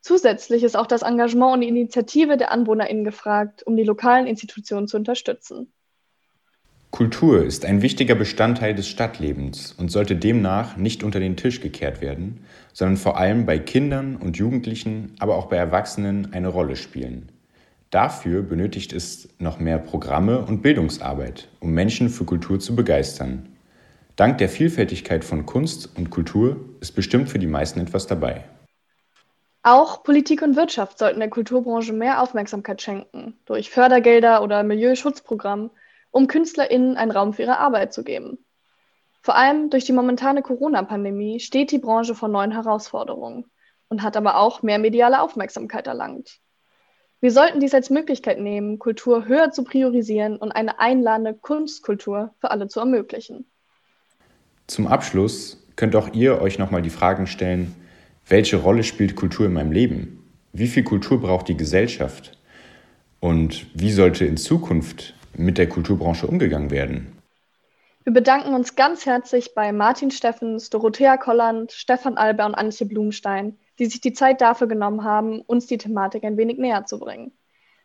Zusätzlich 0.01 0.63
ist 0.63 0.77
auch 0.77 0.87
das 0.87 1.01
Engagement 1.01 1.55
und 1.55 1.61
die 1.61 1.67
Initiative 1.67 2.37
der 2.37 2.51
AnwohnerInnen 2.51 3.03
gefragt, 3.03 3.63
um 3.63 3.75
die 3.75 3.83
lokalen 3.83 4.27
Institutionen 4.27 4.87
zu 4.87 4.97
unterstützen. 4.97 5.71
Kultur 6.91 7.45
ist 7.45 7.65
ein 7.65 7.83
wichtiger 7.83 8.15
Bestandteil 8.15 8.73
des 8.73 8.87
Stadtlebens 8.87 9.73
und 9.73 9.91
sollte 9.91 10.15
demnach 10.15 10.75
nicht 10.75 11.03
unter 11.03 11.19
den 11.19 11.37
Tisch 11.37 11.61
gekehrt 11.61 12.01
werden, 12.01 12.43
sondern 12.73 12.97
vor 12.97 13.17
allem 13.17 13.45
bei 13.45 13.59
Kindern 13.59 14.15
und 14.15 14.37
Jugendlichen, 14.37 15.13
aber 15.19 15.35
auch 15.35 15.47
bei 15.47 15.57
Erwachsenen 15.57 16.33
eine 16.33 16.47
Rolle 16.47 16.75
spielen. 16.75 17.31
Dafür 17.91 18.41
benötigt 18.41 18.91
es 18.91 19.29
noch 19.37 19.59
mehr 19.59 19.77
Programme 19.77 20.39
und 20.39 20.61
Bildungsarbeit, 20.61 21.47
um 21.59 21.71
Menschen 21.73 22.09
für 22.09 22.23
Kultur 22.25 22.59
zu 22.59 22.75
begeistern. 22.75 23.49
Dank 24.15 24.39
der 24.39 24.49
Vielfältigkeit 24.49 25.23
von 25.23 25.45
Kunst 25.45 25.89
und 25.95 26.09
Kultur 26.09 26.57
ist 26.81 26.91
bestimmt 26.93 27.29
für 27.29 27.39
die 27.39 27.47
meisten 27.47 27.79
etwas 27.79 28.07
dabei. 28.07 28.43
Auch 29.61 30.03
Politik 30.03 30.41
und 30.41 30.55
Wirtschaft 30.55 30.97
sollten 30.97 31.19
der 31.19 31.29
Kulturbranche 31.29 31.91
mehr 31.91 32.21
Aufmerksamkeit 32.21 32.81
schenken, 32.81 33.37
durch 33.45 33.69
Fördergelder 33.69 34.41
oder 34.41 34.63
Milieuschutzprogramme, 34.63 35.71
um 36.11 36.27
KünstlerInnen 36.27 36.95
einen 36.95 37.11
Raum 37.11 37.33
für 37.33 37.43
ihre 37.43 37.59
Arbeit 37.59 37.93
zu 37.93 38.03
geben. 38.03 38.45
Vor 39.21 39.35
allem 39.35 39.69
durch 39.69 39.83
die 39.83 39.91
momentane 39.91 40.41
Corona-Pandemie 40.41 41.41
steht 41.41 41.71
die 41.71 41.77
Branche 41.77 42.15
vor 42.15 42.29
neuen 42.29 42.53
Herausforderungen 42.53 43.51
und 43.89 44.01
hat 44.01 44.15
aber 44.15 44.37
auch 44.37 44.63
mehr 44.63 44.79
mediale 44.79 45.21
Aufmerksamkeit 45.21 45.87
erlangt. 45.87 46.39
Wir 47.19 47.31
sollten 47.31 47.59
dies 47.59 47.73
als 47.73 47.89
Möglichkeit 47.89 48.39
nehmen, 48.39 48.79
Kultur 48.79 49.25
höher 49.25 49.51
zu 49.51 49.65
priorisieren 49.65 50.37
und 50.37 50.53
eine 50.53 50.79
einladende 50.79 51.33
Kunstkultur 51.33 52.33
für 52.39 52.51
alle 52.51 52.69
zu 52.69 52.79
ermöglichen. 52.79 53.51
Zum 54.67 54.87
Abschluss 54.87 55.61
könnt 55.75 55.97
auch 55.97 56.13
ihr 56.13 56.41
euch 56.41 56.59
nochmal 56.59 56.81
die 56.81 56.89
Fragen 56.89 57.27
stellen, 57.27 57.75
welche 58.29 58.57
Rolle 58.57 58.83
spielt 58.83 59.15
Kultur 59.15 59.47
in 59.47 59.53
meinem 59.53 59.71
Leben? 59.71 60.23
Wie 60.53 60.67
viel 60.67 60.83
Kultur 60.83 61.19
braucht 61.19 61.47
die 61.47 61.57
Gesellschaft? 61.57 62.37
Und 63.19 63.65
wie 63.73 63.91
sollte 63.91 64.25
in 64.25 64.37
Zukunft 64.37 65.15
mit 65.35 65.57
der 65.57 65.67
Kulturbranche 65.67 66.27
umgegangen 66.27 66.71
werden? 66.71 67.19
Wir 68.03 68.13
bedanken 68.13 68.53
uns 68.53 68.75
ganz 68.75 69.05
herzlich 69.05 69.53
bei 69.53 69.71
Martin 69.71 70.09
Steffens, 70.09 70.69
Dorothea 70.69 71.17
Kolland, 71.17 71.71
Stefan 71.71 72.17
Alber 72.17 72.45
und 72.45 72.55
Antje 72.55 72.85
Blumstein, 72.85 73.57
die 73.77 73.87
sich 73.87 74.01
die 74.01 74.13
Zeit 74.13 74.41
dafür 74.41 74.67
genommen 74.67 75.03
haben, 75.03 75.41
uns 75.41 75.67
die 75.67 75.77
Thematik 75.77 76.23
ein 76.23 76.37
wenig 76.37 76.57
näher 76.57 76.85
zu 76.85 76.99
bringen. 76.99 77.31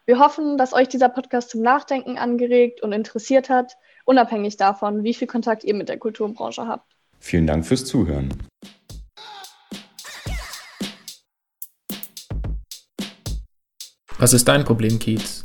Wir 0.06 0.18
hoffen, 0.18 0.58
dass 0.58 0.72
euch 0.72 0.88
dieser 0.88 1.08
Podcast 1.08 1.50
zum 1.50 1.62
Nachdenken 1.62 2.18
angeregt 2.18 2.82
und 2.82 2.92
interessiert 2.92 3.48
hat, 3.48 3.76
unabhängig 4.04 4.56
davon, 4.56 5.02
wie 5.02 5.14
viel 5.14 5.26
Kontakt 5.26 5.64
ihr 5.64 5.74
mit 5.74 5.88
der 5.88 5.98
Kulturbranche 5.98 6.66
habt. 6.66 6.94
Vielen 7.18 7.46
Dank 7.46 7.64
fürs 7.64 7.86
Zuhören. 7.86 8.28
Was 14.24 14.32
ist 14.32 14.48
dein 14.48 14.64
Problem, 14.64 14.98
Kiez? 14.98 15.42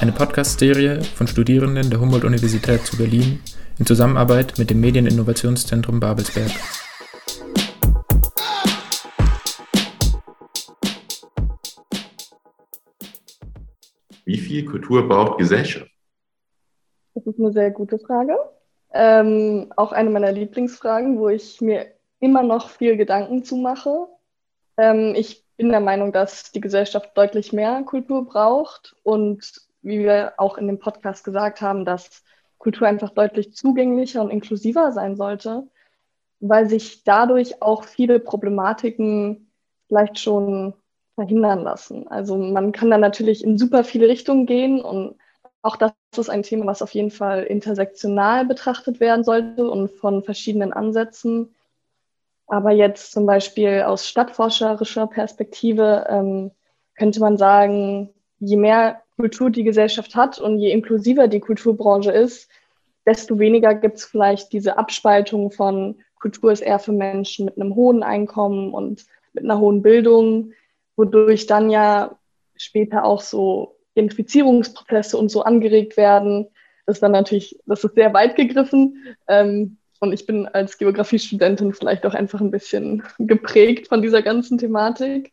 Eine 0.00 0.12
Podcast-Serie 0.12 1.02
von 1.02 1.26
Studierenden 1.26 1.90
der 1.90 1.98
Humboldt-Universität 1.98 2.86
zu 2.86 2.96
Berlin 2.96 3.40
in 3.80 3.84
Zusammenarbeit 3.84 4.58
mit 4.58 4.70
dem 4.70 4.80
Medieninnovationszentrum 4.80 5.98
Babelsberg. 5.98 6.52
Wie 14.24 14.38
viel 14.38 14.64
Kultur 14.66 15.08
braucht 15.08 15.38
Gesellschaft? 15.38 15.90
Das 17.16 17.26
ist 17.26 17.40
eine 17.40 17.50
sehr 17.50 17.72
gute 17.72 17.98
Frage. 17.98 18.36
Ähm, 18.92 19.72
auch 19.76 19.90
eine 19.90 20.10
meiner 20.10 20.30
Lieblingsfragen, 20.30 21.18
wo 21.18 21.28
ich 21.28 21.60
mir 21.60 21.86
immer 22.20 22.44
noch 22.44 22.70
viel 22.70 22.96
Gedanken 22.96 23.42
zu 23.42 23.56
mache. 23.56 24.06
Ähm, 24.76 25.16
ich 25.16 25.44
bin 25.60 25.68
der 25.68 25.80
Meinung, 25.80 26.10
dass 26.10 26.52
die 26.52 26.60
Gesellschaft 26.62 27.10
deutlich 27.14 27.52
mehr 27.52 27.82
Kultur 27.82 28.24
braucht 28.24 28.96
und 29.02 29.60
wie 29.82 29.98
wir 29.98 30.32
auch 30.38 30.56
in 30.56 30.66
dem 30.66 30.78
Podcast 30.78 31.22
gesagt 31.22 31.60
haben, 31.60 31.84
dass 31.84 32.24
Kultur 32.56 32.88
einfach 32.88 33.10
deutlich 33.10 33.54
zugänglicher 33.54 34.22
und 34.22 34.30
inklusiver 34.30 34.90
sein 34.92 35.16
sollte, 35.16 35.68
weil 36.40 36.66
sich 36.70 37.04
dadurch 37.04 37.60
auch 37.60 37.84
viele 37.84 38.20
Problematiken 38.20 39.50
vielleicht 39.86 40.18
schon 40.18 40.72
verhindern 41.14 41.62
lassen. 41.62 42.08
Also 42.08 42.38
man 42.38 42.72
kann 42.72 42.90
da 42.90 42.96
natürlich 42.96 43.44
in 43.44 43.58
super 43.58 43.84
viele 43.84 44.08
Richtungen 44.08 44.46
gehen 44.46 44.80
und 44.80 45.16
auch 45.60 45.76
das 45.76 45.92
ist 46.16 46.30
ein 46.30 46.42
Thema, 46.42 46.64
was 46.64 46.80
auf 46.80 46.94
jeden 46.94 47.10
Fall 47.10 47.42
intersektional 47.42 48.46
betrachtet 48.46 48.98
werden 48.98 49.24
sollte 49.24 49.70
und 49.70 49.90
von 49.90 50.22
verschiedenen 50.22 50.72
Ansätzen. 50.72 51.54
Aber 52.50 52.72
jetzt 52.72 53.12
zum 53.12 53.26
Beispiel 53.26 53.82
aus 53.82 54.08
stadtforscherischer 54.08 55.06
Perspektive 55.06 56.06
ähm, 56.08 56.50
könnte 56.96 57.20
man 57.20 57.36
sagen, 57.36 58.10
je 58.40 58.56
mehr 58.56 59.02
Kultur 59.16 59.50
die 59.50 59.62
Gesellschaft 59.62 60.16
hat 60.16 60.40
und 60.40 60.58
je 60.58 60.72
inklusiver 60.72 61.28
die 61.28 61.38
Kulturbranche 61.38 62.10
ist, 62.10 62.50
desto 63.06 63.38
weniger 63.38 63.74
gibt 63.74 63.98
es 63.98 64.04
vielleicht 64.04 64.52
diese 64.52 64.78
Abspaltung 64.78 65.52
von 65.52 66.00
Kultur 66.18 66.50
ist 66.50 66.60
eher 66.60 66.80
für 66.80 66.92
Menschen 66.92 67.46
mit 67.46 67.56
einem 67.56 67.76
hohen 67.76 68.02
Einkommen 68.02 68.74
und 68.74 69.06
mit 69.32 69.44
einer 69.44 69.60
hohen 69.60 69.80
Bildung 69.80 70.52
wodurch 70.96 71.46
dann 71.46 71.70
ja 71.70 72.18
später 72.56 73.04
auch 73.04 73.20
so 73.20 73.76
Gentrifizierungsprozesse 73.94 75.16
und 75.16 75.30
so 75.30 75.42
angeregt 75.42 75.96
werden. 75.96 76.48
Das 76.84 76.96
ist 76.96 77.02
dann 77.02 77.12
natürlich, 77.12 77.58
das 77.64 77.84
ist 77.84 77.94
sehr 77.94 78.12
weit 78.12 78.34
gegriffen. 78.34 79.16
Ähm, 79.28 79.78
Und 80.00 80.12
ich 80.12 80.26
bin 80.26 80.48
als 80.48 80.78
Geografiestudentin 80.78 81.74
vielleicht 81.74 82.06
auch 82.06 82.14
einfach 82.14 82.40
ein 82.40 82.50
bisschen 82.50 83.02
geprägt 83.18 83.88
von 83.88 84.02
dieser 84.02 84.22
ganzen 84.22 84.58
Thematik. 84.58 85.32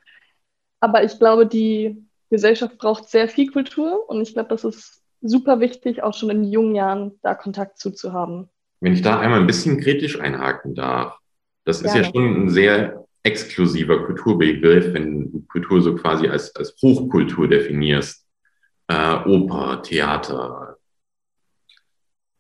Aber 0.82 1.04
ich 1.04 1.18
glaube, 1.18 1.48
die 1.48 2.06
Gesellschaft 2.30 2.78
braucht 2.78 3.10
sehr 3.10 3.30
viel 3.30 3.50
Kultur 3.50 4.10
und 4.10 4.22
ich 4.22 4.34
glaube, 4.34 4.50
das 4.50 4.66
ist 4.66 5.02
super 5.22 5.60
wichtig, 5.60 6.04
auch 6.04 6.14
schon 6.14 6.30
in 6.30 6.44
jungen 6.44 6.76
Jahren 6.76 7.14
da 7.22 7.34
Kontakt 7.34 7.80
zuzuhaben. 7.80 8.50
Wenn 8.82 8.94
ich 8.94 9.02
da 9.02 9.20
einmal 9.20 9.40
ein 9.40 9.48
bisschen 9.48 9.80
kritisch 9.80 10.20
einhaken 10.20 10.76
darf, 10.76 11.18
das 11.64 11.82
ist 11.82 11.96
ja, 11.96 12.02
ja 12.02 12.12
schon 12.12 12.44
ein 12.44 12.50
sehr 12.50 13.06
exklusiver 13.24 14.06
Kulturbegriff, 14.06 14.94
wenn 14.94 15.32
du 15.32 15.42
Kultur 15.48 15.82
so 15.82 15.96
quasi 15.96 16.28
als, 16.28 16.56
als 16.56 16.76
Hochkultur 16.82 17.48
definierst. 17.48 18.26
Äh, 18.88 19.16
Oper, 19.26 19.82
Theater, 19.82 20.77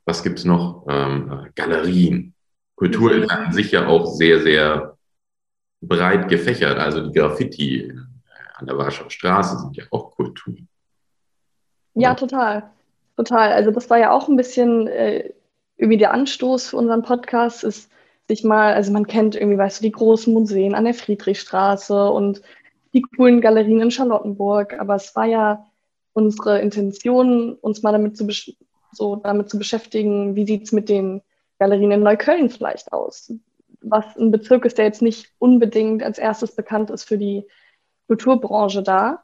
was 0.08 0.24
gibt's 0.24 0.46
noch? 0.46 0.86
Ähm, 0.90 1.48
Galerien. 1.54 2.34
Kultur 2.76 3.12
ist 3.12 3.30
an 3.30 3.52
sich 3.52 3.72
ja 3.72 3.88
auch 3.88 4.06
sehr, 4.06 4.42
sehr 4.42 4.98
breit 5.82 6.30
gefächert. 6.30 6.80
Also 6.80 7.08
die 7.08 7.20
Graffiti 7.20 7.92
an 8.56 8.66
der 8.66 8.78
Warschauer 8.78 9.12
Straße 9.12 9.60
sind 9.60 9.76
ja 9.76 9.84
auch 9.92 10.12
Kultur. 10.12 10.56
Ja, 11.94 12.16
total. 12.16 12.72
Total. 13.18 13.52
Also 13.52 13.72
das 13.72 13.90
war 13.90 13.98
ja 13.98 14.12
auch 14.12 14.30
ein 14.30 14.38
bisschen 14.38 14.88
äh, 14.88 15.34
irgendwie 15.76 15.98
der 15.98 16.14
Anstoß 16.14 16.70
für 16.70 16.78
unseren 16.78 17.02
Podcast, 17.02 17.64
ist 17.64 17.92
sich 18.30 18.44
mal, 18.44 18.74
also 18.74 18.92
man 18.92 19.08
kennt 19.08 19.36
irgendwie, 19.36 19.58
weißt 19.58 19.80
du, 19.80 19.84
die 19.84 19.92
großen 19.92 20.34
Museen 20.34 20.74
an 20.74 20.86
der 20.86 20.94
Friedrichstraße 20.94 22.10
und 22.10 22.42
die 22.94 23.02
coolen 23.02 23.42
Galerien 23.42 23.82
in 23.82 23.92
Charlottenburg, 23.92 24.80
aber 24.80 24.96
es 24.96 25.16
war 25.16 25.26
ja 25.26 25.66
unsere 26.14 26.60
Intention, 26.60 27.54
uns 27.56 27.84
mal 27.84 27.92
damit 27.92 28.18
zu, 28.18 28.28
so 28.98 29.16
damit 29.16 29.50
zu 29.50 29.58
beschäftigen, 29.58 30.36
wie 30.36 30.46
sieht 30.46 30.64
es 30.64 30.72
mit 30.72 30.90
den 30.90 31.22
Galerien 31.60 31.92
in 31.92 32.04
Neukölln 32.04 32.50
vielleicht 32.50 32.92
aus? 32.92 33.34
Was 33.82 34.18
ein 34.18 34.32
Bezirk 34.32 34.66
ist, 34.66 34.78
der 34.78 34.86
jetzt 34.86 35.02
nicht 35.02 35.32
unbedingt 35.40 36.04
als 36.04 36.18
erstes 36.18 36.56
bekannt 36.56 36.90
ist 36.90 37.04
für 37.06 37.18
die 37.18 37.46
Kulturbranche 38.08 38.84
da. 38.84 39.24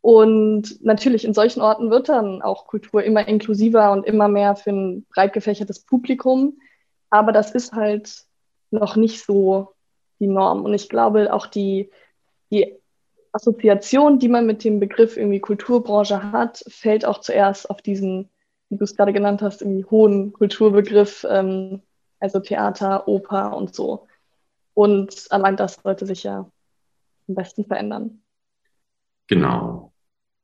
Und 0.00 0.82
natürlich 0.82 1.24
in 1.24 1.34
solchen 1.34 1.60
Orten 1.60 1.90
wird 1.90 2.08
dann 2.08 2.40
auch 2.40 2.66
Kultur 2.66 3.02
immer 3.02 3.28
inklusiver 3.28 3.92
und 3.92 4.06
immer 4.06 4.28
mehr 4.28 4.56
für 4.56 4.70
ein 4.70 5.06
breit 5.12 5.32
gefächertes 5.32 5.80
Publikum. 5.80 6.58
Aber 7.10 7.32
das 7.32 7.50
ist 7.50 7.72
halt 7.72 8.24
noch 8.70 8.96
nicht 8.96 9.24
so 9.24 9.74
die 10.20 10.26
Norm. 10.26 10.64
Und 10.64 10.72
ich 10.72 10.88
glaube, 10.88 11.32
auch 11.32 11.46
die, 11.46 11.90
die 12.50 12.76
Assoziation, 13.32 14.18
die 14.18 14.28
man 14.28 14.46
mit 14.46 14.64
dem 14.64 14.80
Begriff 14.80 15.16
irgendwie 15.16 15.40
Kulturbranche 15.40 16.32
hat, 16.32 16.64
fällt 16.68 17.04
auch 17.04 17.18
zuerst 17.18 17.68
auf 17.68 17.82
diesen, 17.82 18.28
wie 18.70 18.78
du 18.78 18.84
es 18.84 18.96
gerade 18.96 19.12
genannt 19.12 19.42
hast, 19.42 19.62
irgendwie 19.62 19.84
hohen 19.84 20.32
Kulturbegriff, 20.32 21.26
ähm, 21.28 21.82
also 22.20 22.40
Theater, 22.40 23.06
Oper 23.08 23.56
und 23.56 23.74
so. 23.74 24.06
Und 24.74 25.26
allein 25.30 25.56
das 25.56 25.74
sollte 25.82 26.06
sich 26.06 26.22
ja 26.22 26.50
am 27.28 27.34
besten 27.34 27.64
verändern. 27.64 28.22
Genau. 29.26 29.92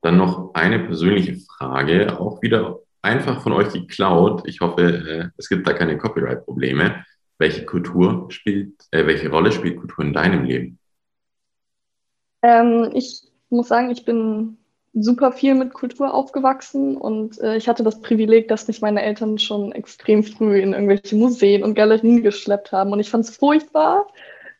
Dann 0.01 0.17
noch 0.17 0.53
eine 0.53 0.79
persönliche 0.79 1.37
Frage, 1.37 2.19
auch 2.19 2.41
wieder 2.41 2.81
einfach 3.01 3.41
von 3.41 3.53
euch 3.53 3.73
geklaut. 3.73 4.43
Ich 4.45 4.61
hoffe, 4.61 4.81
äh, 4.81 5.29
es 5.37 5.49
gibt 5.49 5.67
da 5.67 5.73
keine 5.73 5.97
Copyright-Probleme. 5.97 7.03
Welche 7.39 7.65
Kultur 7.65 8.27
spielt, 8.29 8.73
äh, 8.91 9.05
welche 9.05 9.29
Rolle 9.29 9.51
spielt 9.51 9.77
Kultur 9.77 10.03
in 10.03 10.13
deinem 10.13 10.43
Leben? 10.43 10.79
Ähm, 12.41 12.91
ich 12.93 13.23
muss 13.49 13.69
sagen, 13.69 13.89
ich 13.89 14.05
bin 14.05 14.57
super 14.99 15.31
viel 15.31 15.55
mit 15.55 15.73
Kultur 15.73 16.13
aufgewachsen 16.13 16.97
und 16.97 17.39
äh, 17.39 17.57
ich 17.57 17.67
hatte 17.67 17.83
das 17.83 18.01
Privileg, 18.01 18.47
dass 18.47 18.67
mich 18.67 18.81
meine 18.81 19.03
Eltern 19.03 19.37
schon 19.37 19.71
extrem 19.71 20.23
früh 20.23 20.59
in 20.59 20.73
irgendwelche 20.73 21.15
Museen 21.15 21.63
und 21.63 21.75
Galerien 21.75 22.23
geschleppt 22.23 22.71
haben 22.71 22.91
und 22.91 22.99
ich 22.99 23.09
fand 23.09 23.25
es 23.25 23.35
furchtbar. 23.35 24.07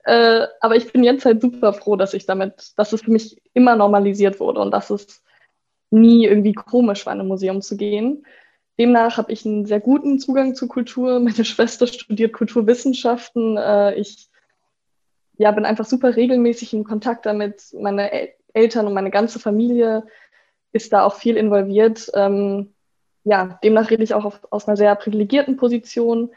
Äh, 0.04 0.48
aber 0.62 0.76
ich 0.76 0.92
bin 0.94 1.04
jetzt 1.04 1.26
halt 1.26 1.42
super 1.42 1.74
froh, 1.74 1.96
dass 1.96 2.14
ich 2.14 2.26
damit, 2.26 2.74
dass 2.78 2.94
es 2.94 3.02
für 3.02 3.12
mich 3.12 3.42
immer 3.54 3.76
normalisiert 3.76 4.40
wurde 4.40 4.62
und 4.62 4.72
dass 4.72 4.90
es 4.90 5.24
nie 5.90 6.26
irgendwie 6.26 6.54
komisch 6.54 7.06
war, 7.06 7.14
in 7.14 7.22
ein 7.22 7.28
Museum 7.28 7.62
zu 7.62 7.76
gehen. 7.76 8.26
Demnach 8.80 9.18
habe 9.18 9.32
ich 9.32 9.46
einen 9.46 9.66
sehr 9.66 9.80
guten 9.80 10.20
Zugang 10.20 10.54
zu 10.56 10.68
Kultur. 10.68 11.20
Meine 11.20 11.46
Schwester 11.46 11.88
studiert 11.88 12.34
Kulturwissenschaften. 12.34 13.58
Äh, 13.58 13.96
ich 13.96 14.30
ja, 15.38 15.52
bin 15.52 15.66
einfach 15.66 15.86
super 15.86 16.16
regelmäßig 16.16 16.74
in 16.74 16.84
Kontakt 16.84 17.26
damit. 17.26 17.74
Meine 17.74 18.12
El 18.12 18.30
Eltern 18.54 18.88
und 18.88 18.94
meine 18.94 19.12
ganze 19.12 19.40
Familie 19.40 20.08
ist 20.72 20.94
da 20.94 21.04
auch 21.04 21.16
viel 21.16 21.38
involviert. 21.38 22.10
Ähm, 22.14 22.74
ja, 23.24 23.60
demnach 23.64 23.90
rede 23.90 24.04
ich 24.04 24.14
auch 24.14 24.26
auf, 24.26 24.40
aus 24.52 24.68
einer 24.68 24.78
sehr 24.78 24.96
privilegierten 24.96 25.58
Position, 25.58 26.32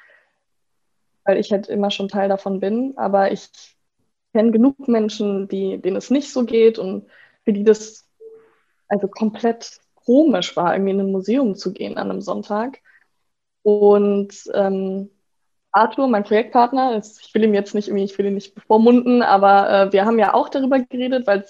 weil 1.24 1.38
ich 1.38 1.52
halt 1.52 1.68
immer 1.68 1.90
schon 1.90 2.08
Teil 2.08 2.28
davon 2.28 2.60
bin. 2.60 2.94
Aber 2.96 3.32
ich 3.32 3.48
kenne 4.32 4.50
genug 4.50 4.88
Menschen, 4.88 5.48
die, 5.48 5.78
denen 5.78 5.96
es 5.96 6.10
nicht 6.10 6.32
so 6.32 6.44
geht 6.44 6.78
und 6.78 7.06
für 7.44 7.52
die 7.52 7.64
das 7.64 8.08
also 8.88 9.08
komplett 9.08 9.80
komisch 9.94 10.56
war, 10.56 10.74
irgendwie 10.74 10.92
in 10.92 11.00
ein 11.00 11.12
Museum 11.12 11.54
zu 11.54 11.72
gehen 11.72 11.96
an 11.96 12.10
einem 12.10 12.20
Sonntag. 12.20 12.80
Und 13.62 14.34
ähm, 14.54 15.10
Arthur, 15.72 16.08
mein 16.08 16.24
Projektpartner, 16.24 16.98
ich 16.98 17.32
will 17.34 17.44
ihm 17.44 17.54
jetzt 17.54 17.74
nicht 17.74 17.88
ich 17.88 18.18
will 18.18 18.26
ihn 18.26 18.34
nicht 18.34 18.54
bevormunden, 18.54 19.22
aber 19.22 19.70
äh, 19.70 19.92
wir 19.92 20.04
haben 20.04 20.18
ja 20.18 20.34
auch 20.34 20.48
darüber 20.48 20.80
geredet, 20.80 21.26
weil 21.26 21.44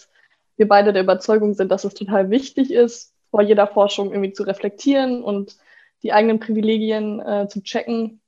wir 0.61 0.68
beide 0.68 0.92
der 0.92 1.05
Überzeugung 1.05 1.55
sind, 1.55 1.73
dass 1.73 1.85
es 1.85 1.94
total 1.94 2.29
wichtig 2.29 2.70
ist, 2.70 3.14
vor 3.31 3.40
jeder 3.40 3.66
Forschung 3.66 4.11
irgendwie 4.11 4.35
zu 4.35 4.42
reflektieren 4.42 5.25
und 5.25 5.57
die 6.03 6.12
eigenen 6.12 6.38
Privilegien 6.38 7.18
äh, 7.18 7.49
zu 7.49 7.62
checken. 7.62 8.20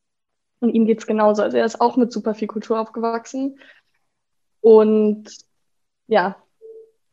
Und 0.61 0.71
ihm 0.71 0.87
geht 0.87 1.01
es 1.01 1.07
genauso. 1.07 1.43
Also 1.43 1.59
er 1.59 1.67
ist 1.67 1.83
auch 1.83 1.99
mit 1.99 2.11
super 2.11 2.35
viel 2.35 2.49
Kultur 2.49 2.81
aufgewachsen. 2.81 3.59
Und 4.63 5.25
ja, 6.07 6.43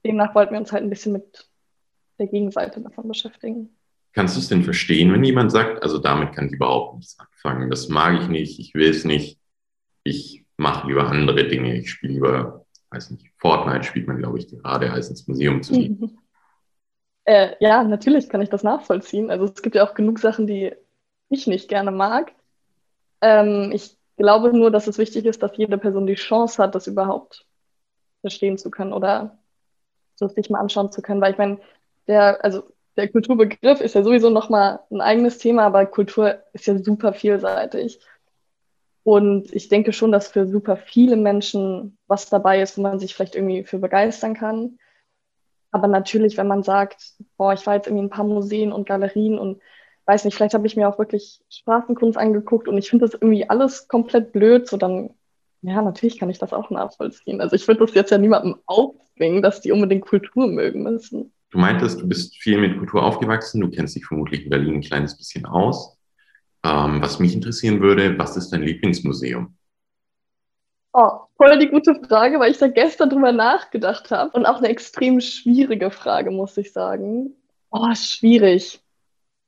demnach 0.05 0.33
wollten 0.35 0.53
wir 0.53 0.59
uns 0.59 0.71
halt 0.71 0.83
ein 0.83 0.89
bisschen 0.89 1.11
mit 1.11 1.49
der 2.17 2.27
Gegenseite 2.27 2.79
davon 2.79 3.09
beschäftigen. 3.09 3.75
Kannst 4.13 4.37
du 4.37 4.39
es 4.39 4.47
denn 4.47 4.63
verstehen, 4.63 5.11
wenn 5.11 5.25
jemand 5.25 5.51
sagt, 5.51 5.83
also 5.83 5.97
damit 5.97 6.31
kann 6.31 6.47
ich 6.47 6.53
überhaupt 6.53 6.95
nichts 6.95 7.19
anfangen, 7.19 7.69
das 7.69 7.89
mag 7.89 8.21
ich 8.21 8.29
nicht, 8.29 8.57
ich 8.59 8.73
will 8.73 8.89
es 8.89 9.03
nicht, 9.03 9.37
ich 10.03 10.45
mache 10.55 10.87
lieber 10.87 11.09
andere 11.09 11.45
Dinge, 11.45 11.77
ich 11.77 11.91
spiele 11.91 12.13
lieber, 12.13 12.65
weiß 12.91 13.11
nicht, 13.11 13.31
Fortnite 13.37 13.83
spielt 13.83 14.07
man, 14.07 14.17
glaube 14.17 14.39
ich, 14.39 14.47
gerade, 14.47 14.91
als 14.91 15.09
ins 15.09 15.27
Museum 15.27 15.61
zu 15.61 15.73
gehen. 15.73 15.97
Mhm. 15.99 16.17
Äh, 17.25 17.55
ja, 17.59 17.83
natürlich 17.83 18.29
kann 18.29 18.41
ich 18.41 18.49
das 18.49 18.63
nachvollziehen. 18.63 19.29
Also 19.29 19.45
es 19.45 19.61
gibt 19.61 19.75
ja 19.75 19.87
auch 19.87 19.93
genug 19.93 20.19
Sachen, 20.19 20.47
die 20.47 20.73
ich 21.29 21.45
nicht 21.45 21.69
gerne 21.69 21.91
mag. 21.91 22.31
Ähm, 23.21 23.71
ich 23.71 23.97
glaube 24.17 24.51
nur, 24.55 24.71
dass 24.71 24.87
es 24.87 24.97
wichtig 24.97 25.25
ist, 25.25 25.43
dass 25.43 25.55
jede 25.55 25.77
Person 25.77 26.07
die 26.07 26.15
Chance 26.15 26.61
hat, 26.61 26.73
das 26.73 26.87
überhaupt 26.87 27.45
verstehen 28.21 28.57
zu 28.57 28.71
können 28.71 28.93
oder 28.93 29.37
sich 30.15 30.49
mal 30.49 30.59
anschauen 30.59 30.91
zu 30.91 31.01
können, 31.01 31.21
weil 31.21 31.31
ich 31.31 31.37
meine, 31.37 31.59
der, 32.07 32.43
also 32.43 32.63
der 32.97 33.07
Kulturbegriff 33.07 33.79
ist 33.79 33.95
ja 33.95 34.03
sowieso 34.03 34.29
nochmal 34.29 34.79
ein 34.91 34.99
eigenes 34.99 35.37
Thema, 35.37 35.63
aber 35.63 35.85
Kultur 35.85 36.43
ist 36.51 36.67
ja 36.67 36.77
super 36.79 37.13
vielseitig. 37.13 38.01
Und 39.03 39.53
ich 39.53 39.69
denke 39.69 39.93
schon, 39.93 40.11
dass 40.11 40.27
für 40.27 40.47
super 40.47 40.77
viele 40.77 41.15
Menschen 41.15 41.97
was 42.07 42.29
dabei 42.29 42.61
ist, 42.61 42.77
wo 42.77 42.81
man 42.81 42.99
sich 42.99 43.15
vielleicht 43.15 43.35
irgendwie 43.35 43.63
für 43.63 43.79
begeistern 43.79 44.33
kann. 44.33 44.77
Aber 45.71 45.87
natürlich, 45.87 46.37
wenn 46.37 46.47
man 46.47 46.63
sagt, 46.63 47.13
boah, 47.37 47.53
ich 47.53 47.65
war 47.65 47.75
jetzt 47.75 47.87
irgendwie 47.87 48.03
in 48.03 48.07
ein 48.07 48.15
paar 48.15 48.25
Museen 48.25 48.71
und 48.71 48.87
Galerien 48.87 49.37
und 49.37 49.61
weiß 50.05 50.25
nicht, 50.25 50.35
vielleicht 50.35 50.55
habe 50.55 50.65
ich 50.65 50.75
mir 50.75 50.89
auch 50.89 50.97
wirklich 50.97 51.39
Straßenkunst 51.49 52.17
angeguckt 52.17 52.67
und 52.67 52.77
ich 52.77 52.89
finde 52.89 53.05
das 53.05 53.13
irgendwie 53.13 53.47
alles 53.47 53.87
komplett 53.87 54.31
blöd, 54.31 54.67
so 54.67 54.75
dann, 54.75 55.11
ja, 55.61 55.81
natürlich 55.83 56.17
kann 56.19 56.31
ich 56.31 56.39
das 56.39 56.51
auch 56.51 56.71
nachvollziehen. 56.71 57.41
Also 57.41 57.55
ich 57.55 57.67
würde 57.67 57.85
das 57.85 57.93
jetzt 57.93 58.09
ja 58.09 58.17
niemandem 58.17 58.55
aufzwingen, 58.65 59.43
dass 59.43 59.61
die 59.61 59.71
unbedingt 59.71 60.07
Kultur 60.07 60.47
mögen 60.47 60.81
müssen. 60.81 61.31
Du 61.51 61.59
meintest, 61.59 62.01
du 62.01 62.07
bist 62.07 62.35
viel 62.37 62.59
mit 62.59 62.79
Kultur 62.79 63.03
aufgewachsen, 63.03 63.61
du 63.61 63.69
kennst 63.69 63.95
dich 63.95 64.05
vermutlich 64.05 64.45
in 64.45 64.49
Berlin 64.49 64.75
ein 64.75 64.81
kleines 64.81 65.15
bisschen 65.15 65.45
aus. 65.45 65.98
Ähm, 66.63 67.01
was 67.01 67.19
mich 67.19 67.33
interessieren 67.33 67.81
würde, 67.81 68.17
was 68.17 68.35
ist 68.35 68.51
dein 68.51 68.63
Lieblingsmuseum? 68.63 69.55
Oh, 70.91 71.11
voll 71.37 71.57
die 71.59 71.69
gute 71.69 71.95
Frage, 71.95 72.39
weil 72.39 72.51
ich 72.51 72.57
da 72.57 72.67
gestern 72.67 73.09
drüber 73.09 73.31
nachgedacht 73.31 74.11
habe. 74.11 74.31
Und 74.31 74.45
auch 74.45 74.57
eine 74.57 74.69
extrem 74.69 75.21
schwierige 75.21 75.91
Frage, 75.91 76.31
muss 76.31 76.57
ich 76.57 76.73
sagen. 76.73 77.35
Oh, 77.69 77.93
schwierig. 77.93 78.81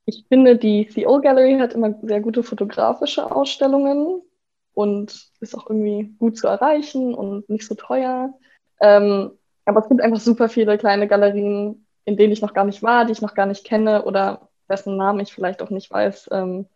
Ich 0.05 0.25
finde, 0.29 0.57
die 0.57 0.85
CO 0.85 1.19
Gallery 1.19 1.57
hat 1.59 1.73
immer 1.73 1.95
sehr 2.03 2.21
gute 2.21 2.43
fotografische 2.43 3.31
Ausstellungen 3.31 4.21
und 4.73 5.31
ist 5.39 5.55
auch 5.55 5.69
irgendwie 5.69 6.15
gut 6.19 6.37
zu 6.37 6.47
erreichen 6.47 7.13
und 7.13 7.49
nicht 7.49 7.67
so 7.67 7.75
teuer. 7.75 8.33
Ähm, 8.79 9.31
aber 9.65 9.79
es 9.81 9.89
gibt 9.89 10.01
einfach 10.01 10.19
super 10.19 10.49
viele 10.49 10.77
kleine 10.77 11.07
Galerien, 11.07 11.85
in 12.05 12.17
denen 12.17 12.33
ich 12.33 12.41
noch 12.41 12.53
gar 12.53 12.65
nicht 12.65 12.83
war, 12.83 13.05
die 13.05 13.11
ich 13.11 13.21
noch 13.21 13.35
gar 13.35 13.45
nicht 13.45 13.63
kenne 13.63 14.05
oder 14.05 14.49
dessen 14.69 14.97
Namen 14.97 15.19
ich 15.19 15.33
vielleicht 15.33 15.61
auch 15.61 15.69
nicht 15.69 15.91
weiß, 15.91 16.29
ähm, 16.31 16.67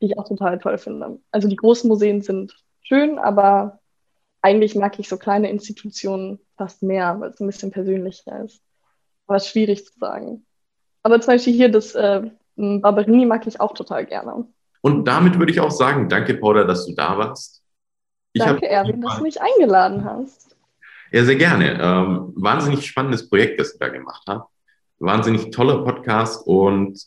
die 0.00 0.06
ich 0.06 0.18
auch 0.18 0.28
total 0.28 0.58
toll 0.58 0.78
finde. 0.78 1.20
Also 1.30 1.48
die 1.48 1.56
großen 1.56 1.88
Museen 1.88 2.22
sind 2.22 2.54
schön, 2.82 3.18
aber 3.18 3.80
eigentlich 4.42 4.74
mag 4.74 4.98
ich 4.98 5.08
so 5.08 5.16
kleine 5.16 5.50
Institutionen 5.50 6.38
fast 6.56 6.82
mehr, 6.82 7.20
weil 7.20 7.30
es 7.30 7.40
ein 7.40 7.46
bisschen 7.46 7.70
persönlicher 7.70 8.44
ist. 8.44 8.62
Aber 9.26 9.36
es 9.36 9.44
ist 9.44 9.50
schwierig 9.50 9.84
zu 9.84 9.98
sagen. 9.98 10.46
Aber 11.02 11.20
zum 11.20 11.34
Beispiel 11.34 11.52
hier 11.52 11.70
das 11.70 11.94
äh, 11.94 12.30
Barberini 12.56 13.26
mag 13.26 13.46
ich 13.46 13.60
auch 13.60 13.74
total 13.74 14.06
gerne. 14.06 14.46
Und 14.82 15.04
damit 15.04 15.38
würde 15.38 15.52
ich 15.52 15.60
auch 15.60 15.70
sagen, 15.70 16.08
danke 16.08 16.34
Paula, 16.34 16.64
dass 16.64 16.86
du 16.86 16.94
da 16.94 17.16
warst. 17.16 17.62
Ich 18.32 18.42
danke 18.42 18.68
Erwin, 18.68 19.00
dass 19.02 19.16
du 19.16 19.22
mich 19.22 19.40
eingeladen 19.40 20.04
hast. 20.04 20.56
Ja, 21.12 21.24
sehr 21.24 21.36
gerne. 21.36 21.78
Ähm, 21.80 22.32
wahnsinnig 22.36 22.86
spannendes 22.86 23.28
Projekt, 23.28 23.60
das 23.60 23.72
du 23.72 23.78
da 23.78 23.88
gemacht 23.88 24.22
hast. 24.28 24.46
Wahnsinnig 24.98 25.50
toller 25.50 25.84
Podcast 25.84 26.46
und 26.46 27.02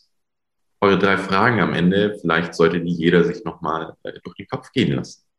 eure 0.84 0.98
drei 0.98 1.16
Fragen 1.16 1.60
am 1.60 1.72
Ende. 1.72 2.18
Vielleicht 2.20 2.54
sollte 2.54 2.80
die 2.80 2.92
jeder 2.92 3.24
sich 3.24 3.44
nochmal 3.44 3.96
äh, 4.02 4.12
durch 4.22 4.36
den 4.36 4.46
Kopf 4.46 4.70
gehen 4.72 4.92
lassen. 4.94 5.23